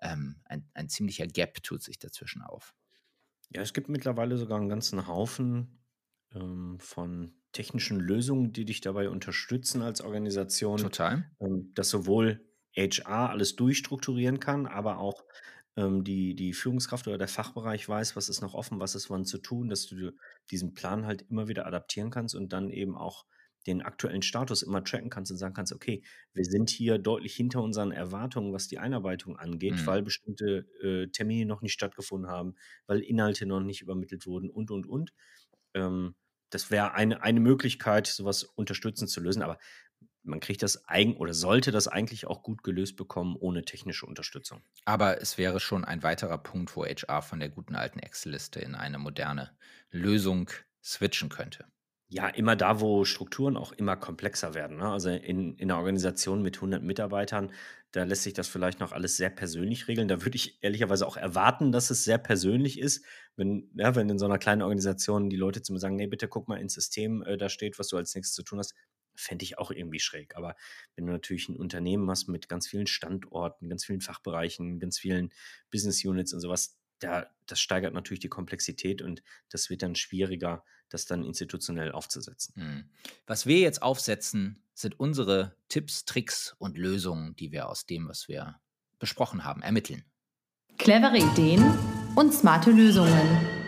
[0.01, 2.73] ähm, ein, ein ziemlicher Gap tut sich dazwischen auf.
[3.49, 5.85] Ja, es gibt mittlerweile sogar einen ganzen Haufen
[6.33, 11.29] ähm, von technischen Lösungen, die dich dabei unterstützen als Organisation, Total.
[11.39, 15.23] ähm, dass sowohl HR alles durchstrukturieren kann, aber auch
[15.77, 19.25] ähm, die, die Führungskraft oder der Fachbereich weiß, was ist noch offen, was ist wann
[19.25, 20.11] zu tun, dass du
[20.51, 23.25] diesen Plan halt immer wieder adaptieren kannst und dann eben auch
[23.67, 27.61] den aktuellen Status immer tracken kannst und sagen kannst, okay, wir sind hier deutlich hinter
[27.61, 29.85] unseren Erwartungen, was die Einarbeitung angeht, Mhm.
[29.85, 32.55] weil bestimmte äh, Termine noch nicht stattgefunden haben,
[32.87, 35.13] weil Inhalte noch nicht übermittelt wurden und, und, und.
[35.73, 36.15] Ähm,
[36.51, 39.57] das wäre eine, eine Möglichkeit, sowas unterstützend zu lösen, aber
[40.23, 44.61] man kriegt das eigen oder sollte das eigentlich auch gut gelöst bekommen ohne technische Unterstützung.
[44.85, 48.75] Aber es wäre schon ein weiterer Punkt, wo HR von der guten alten Excel-Liste in
[48.75, 49.55] eine moderne
[49.91, 50.49] Lösung
[50.83, 51.65] switchen könnte.
[52.11, 54.89] Ja, immer da, wo Strukturen auch immer komplexer werden, ne?
[54.91, 57.51] Also, in in 'ner Organisation mit 100 Mitarbeitern,
[57.91, 60.07] da lässt sich das vielleicht noch alles sehr persönlich regeln.
[60.07, 63.03] Da würde ich ehrlicherweise auch erwarten, dass es sehr persönlich ist,
[63.37, 66.27] wenn ja, wenn in so einer kleinen Organisation die Leute zu mir sagen: „Ne, bitte
[66.27, 68.75] guck mal ins System, äh, da steht, was du als Nächstes zu tun hast.“
[69.17, 70.35] Fände ich auch irgendwie schräg.
[70.35, 70.55] Aber
[70.95, 75.31] wenn du natürlich ein Unternehmen hast mit ganz vielen Standorten, ganz vielen Fachbereichen, ganz vielen
[75.71, 80.63] Business Units und sowas, da das steigert natürlich die Komplexität und das wird dann schwieriger,
[80.89, 82.53] das dann institutionell aufzusetzen.
[82.57, 82.89] Mhm.
[83.27, 88.27] Was wir jetzt aufsetzen, sind unsere Tipps, Tricks und Lösungen, die wir aus dem, was
[88.27, 88.59] wir
[88.99, 90.03] besprochen haben, ermitteln.
[90.77, 91.63] Clevere Ideen
[92.15, 93.64] und smarte Lösungen.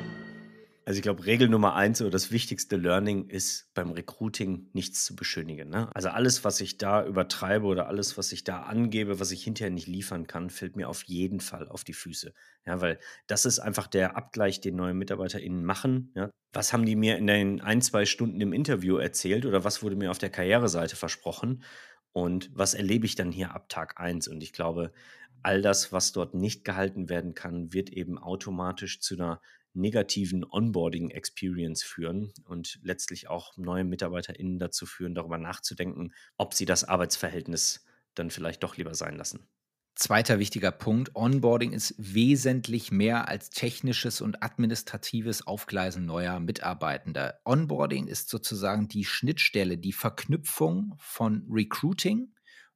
[0.88, 5.18] Also ich glaube, Regel Nummer eins oder das wichtigste Learning ist beim Recruiting nichts zu
[5.18, 5.68] beschönigen.
[5.70, 5.94] Ne?
[5.94, 9.70] Also alles, was ich da übertreibe oder alles, was ich da angebe, was ich hinterher
[9.70, 12.34] nicht liefern kann, fällt mir auf jeden Fall auf die Füße.
[12.66, 16.14] Ja, weil das ist einfach der Abgleich, den neue MitarbeiterInnen machen.
[16.16, 16.32] Ja?
[16.54, 19.98] Was haben die mir in den ein, zwei Stunden im Interview erzählt oder was wurde
[19.98, 21.66] mir auf der Karriereseite versprochen?
[22.14, 24.30] Und was erlebe ich dann hier ab Tag eins?
[24.30, 24.94] Und ich glaube,
[25.44, 29.42] all das, was dort nicht gehalten werden kann, wird eben automatisch zu einer
[29.78, 36.84] negativen Onboarding-Experience führen und letztlich auch neue MitarbeiterInnen dazu führen, darüber nachzudenken, ob sie das
[36.84, 39.48] Arbeitsverhältnis dann vielleicht doch lieber sein lassen.
[39.98, 47.40] Zweiter wichtiger Punkt, Onboarding ist wesentlich mehr als technisches und administratives Aufgleisen neuer Mitarbeitender.
[47.46, 52.32] Onboarding ist sozusagen die Schnittstelle, die Verknüpfung von Recruiting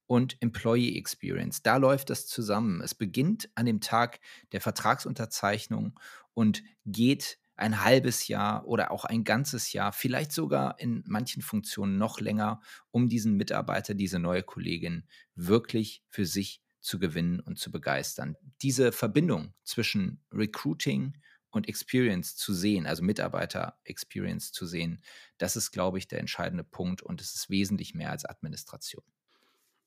[0.07, 1.61] und Employee Experience.
[1.61, 2.81] Da läuft das zusammen.
[2.81, 4.19] Es beginnt an dem Tag
[4.51, 5.99] der Vertragsunterzeichnung
[6.33, 11.97] und geht ein halbes Jahr oder auch ein ganzes Jahr, vielleicht sogar in manchen Funktionen
[11.97, 17.71] noch länger, um diesen Mitarbeiter, diese neue Kollegin wirklich für sich zu gewinnen und zu
[17.71, 18.35] begeistern.
[18.61, 21.17] Diese Verbindung zwischen Recruiting
[21.51, 25.01] und Experience zu sehen, also Mitarbeiter-Experience zu sehen,
[25.37, 29.03] das ist, glaube ich, der entscheidende Punkt und es ist wesentlich mehr als Administration.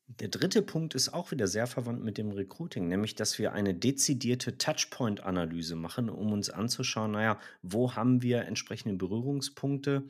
[0.07, 3.73] Der dritte Punkt ist auch wieder sehr verwandt mit dem Recruiting, nämlich dass wir eine
[3.73, 10.07] dezidierte Touchpoint-Analyse machen, um uns anzuschauen, naja, wo haben wir entsprechende Berührungspunkte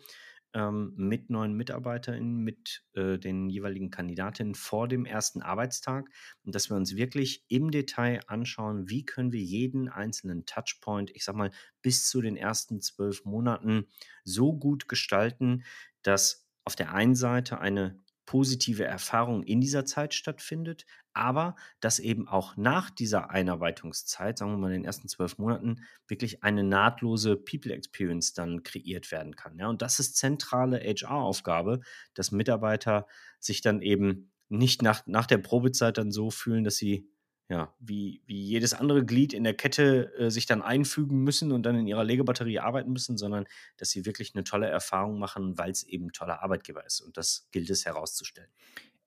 [0.54, 6.10] ähm, mit neuen MitarbeiterInnen, mit äh, den jeweiligen Kandidatinnen vor dem ersten Arbeitstag.
[6.44, 11.24] Und dass wir uns wirklich im Detail anschauen, wie können wir jeden einzelnen Touchpoint, ich
[11.24, 13.88] sag mal, bis zu den ersten zwölf Monaten
[14.26, 15.64] so gut gestalten,
[16.02, 22.28] dass auf der einen Seite eine positive Erfahrung in dieser Zeit stattfindet, aber dass eben
[22.28, 27.38] auch nach dieser Einarbeitungszeit, sagen wir mal in den ersten zwölf Monaten, wirklich eine nahtlose
[27.38, 29.58] People Experience dann kreiert werden kann.
[29.58, 31.82] Ja, und das ist zentrale HR-Aufgabe,
[32.14, 33.08] dass Mitarbeiter
[33.40, 37.10] sich dann eben nicht nach, nach der Probezeit dann so fühlen, dass sie
[37.48, 41.64] ja, wie, wie jedes andere Glied in der Kette äh, sich dann einfügen müssen und
[41.64, 43.46] dann in ihrer Legebatterie arbeiten müssen, sondern
[43.78, 47.02] dass sie wirklich eine tolle Erfahrung machen, weil es eben ein toller Arbeitgeber ist.
[47.02, 48.50] Und das gilt es herauszustellen.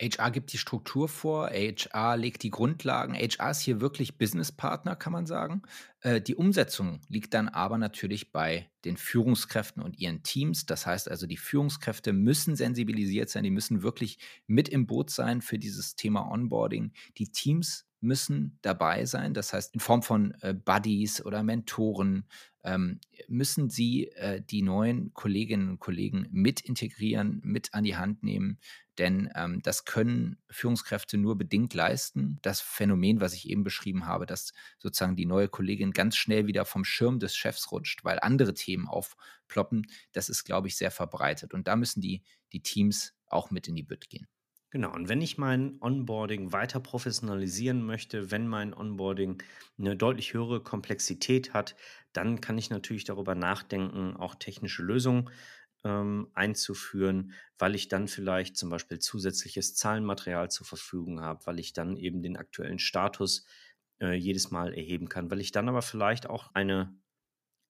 [0.01, 5.13] HR gibt die Struktur vor, HR legt die Grundlagen, HR ist hier wirklich Businesspartner, kann
[5.13, 5.63] man sagen.
[6.03, 10.67] Äh, die Umsetzung liegt dann aber natürlich bei den Führungskräften und ihren Teams.
[10.67, 15.43] Das heißt also, die Führungskräfte müssen sensibilisiert sein, die müssen wirklich mit im Boot sein
[15.43, 16.93] für dieses Thema Onboarding.
[17.17, 19.35] Die Teams müssen dabei sein.
[19.35, 22.27] Das heißt, in Form von äh, Buddies oder Mentoren
[22.65, 28.23] ähm, müssen sie äh, die neuen Kolleginnen und Kollegen mit integrieren, mit an die Hand
[28.23, 28.59] nehmen.
[28.99, 32.39] Denn ähm, das können Führungskräfte nur bedingt leisten.
[32.43, 36.65] Das Phänomen, was ich eben beschrieben habe, dass sozusagen die neue Kollegin ganz schnell wieder
[36.65, 41.55] vom Schirm des Chefs rutscht, weil andere Themen aufploppen, das ist, glaube ich, sehr verbreitet.
[41.55, 42.23] Und da müssen die,
[42.53, 44.27] die Teams auch mit in die Bütt gehen.
[44.71, 49.43] Genau, und wenn ich mein Onboarding weiter professionalisieren möchte, wenn mein Onboarding
[49.79, 51.75] eine deutlich höhere Komplexität hat,
[52.13, 55.31] dann kann ich natürlich darüber nachdenken, auch technische Lösungen
[55.85, 61.73] ähm, einzuführen, weil ich dann vielleicht zum Beispiel zusätzliches Zahlenmaterial zur Verfügung habe, weil ich
[61.73, 63.47] dann eben den aktuellen Status
[64.03, 66.95] äh, jedes Mal erheben kann, weil ich dann aber vielleicht auch eine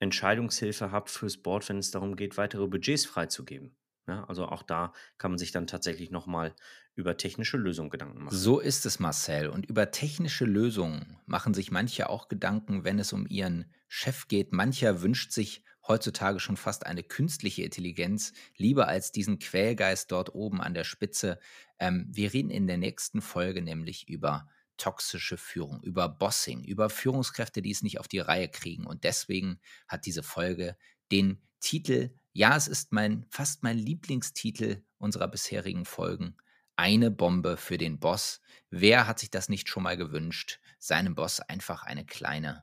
[0.00, 3.76] Entscheidungshilfe habe fürs Board, wenn es darum geht, weitere Budgets freizugeben.
[4.08, 6.54] Ja, also auch da kann man sich dann tatsächlich nochmal
[6.94, 8.36] über technische Lösungen Gedanken machen.
[8.36, 9.48] So ist es, Marcel.
[9.48, 14.52] Und über technische Lösungen machen sich manche auch Gedanken, wenn es um ihren Chef geht.
[14.52, 20.60] Mancher wünscht sich heutzutage schon fast eine künstliche Intelligenz, lieber als diesen Quälgeist dort oben
[20.62, 21.38] an der Spitze.
[21.78, 24.48] Ähm, wir reden in der nächsten Folge nämlich über
[24.78, 28.86] toxische Führung, über Bossing, über Führungskräfte, die es nicht auf die Reihe kriegen.
[28.86, 30.76] Und deswegen hat diese Folge
[31.12, 36.36] den Titel ja, es ist mein, fast mein Lieblingstitel unserer bisherigen Folgen.
[36.76, 38.40] Eine Bombe für den Boss.
[38.70, 40.60] Wer hat sich das nicht schon mal gewünscht?
[40.78, 42.62] Seinem Boss einfach eine kleine,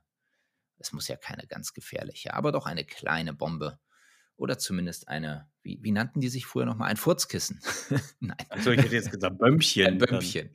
[0.78, 3.78] es muss ja keine ganz gefährliche, aber doch eine kleine Bombe
[4.36, 7.60] oder zumindest eine, wie, wie nannten die sich früher nochmal, ein Furzkissen.
[8.20, 8.46] Nein.
[8.48, 9.86] Also ich hätte jetzt gesagt Bömmchen.
[9.86, 10.48] Ein Bömmchen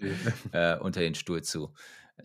[0.52, 1.76] äh, unter den Stuhl zu,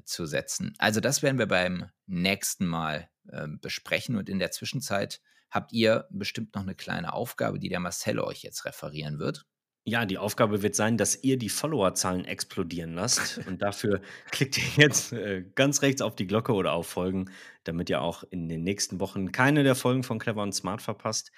[0.05, 0.73] zu setzen.
[0.79, 5.21] Also das werden wir beim nächsten Mal äh, besprechen und in der Zwischenzeit
[5.51, 9.47] habt ihr bestimmt noch eine kleine Aufgabe, die der Marcel euch jetzt referieren wird.
[9.89, 13.39] Ja, die Aufgabe wird sein, dass ihr die Followerzahlen explodieren lasst.
[13.47, 14.01] Und dafür
[14.33, 17.31] klickt ihr jetzt äh, ganz rechts auf die Glocke oder auf Folgen,
[17.63, 21.31] damit ihr auch in den nächsten Wochen keine der Folgen von Clever und Smart verpasst.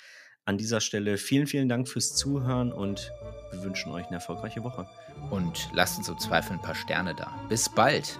[0.46, 3.12] An dieser Stelle vielen, vielen Dank fürs Zuhören und
[3.52, 4.88] wir wünschen euch eine erfolgreiche Woche.
[5.30, 7.38] Und lasst uns im Zweifel ein paar Sterne da.
[7.50, 8.18] Bis bald.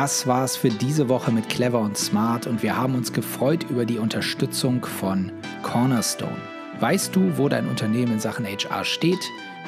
[0.00, 3.84] Das war's für diese Woche mit Clever und Smart und wir haben uns gefreut über
[3.84, 5.32] die Unterstützung von
[5.64, 6.36] Cornerstone.
[6.78, 9.18] Weißt du, wo dein Unternehmen in Sachen HR steht?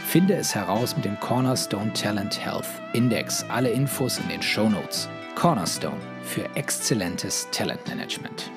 [0.07, 3.45] Finde es heraus mit dem Cornerstone Talent Health Index.
[3.49, 5.09] Alle Infos in den Show Notes.
[5.35, 8.53] Cornerstone für exzellentes Talentmanagement.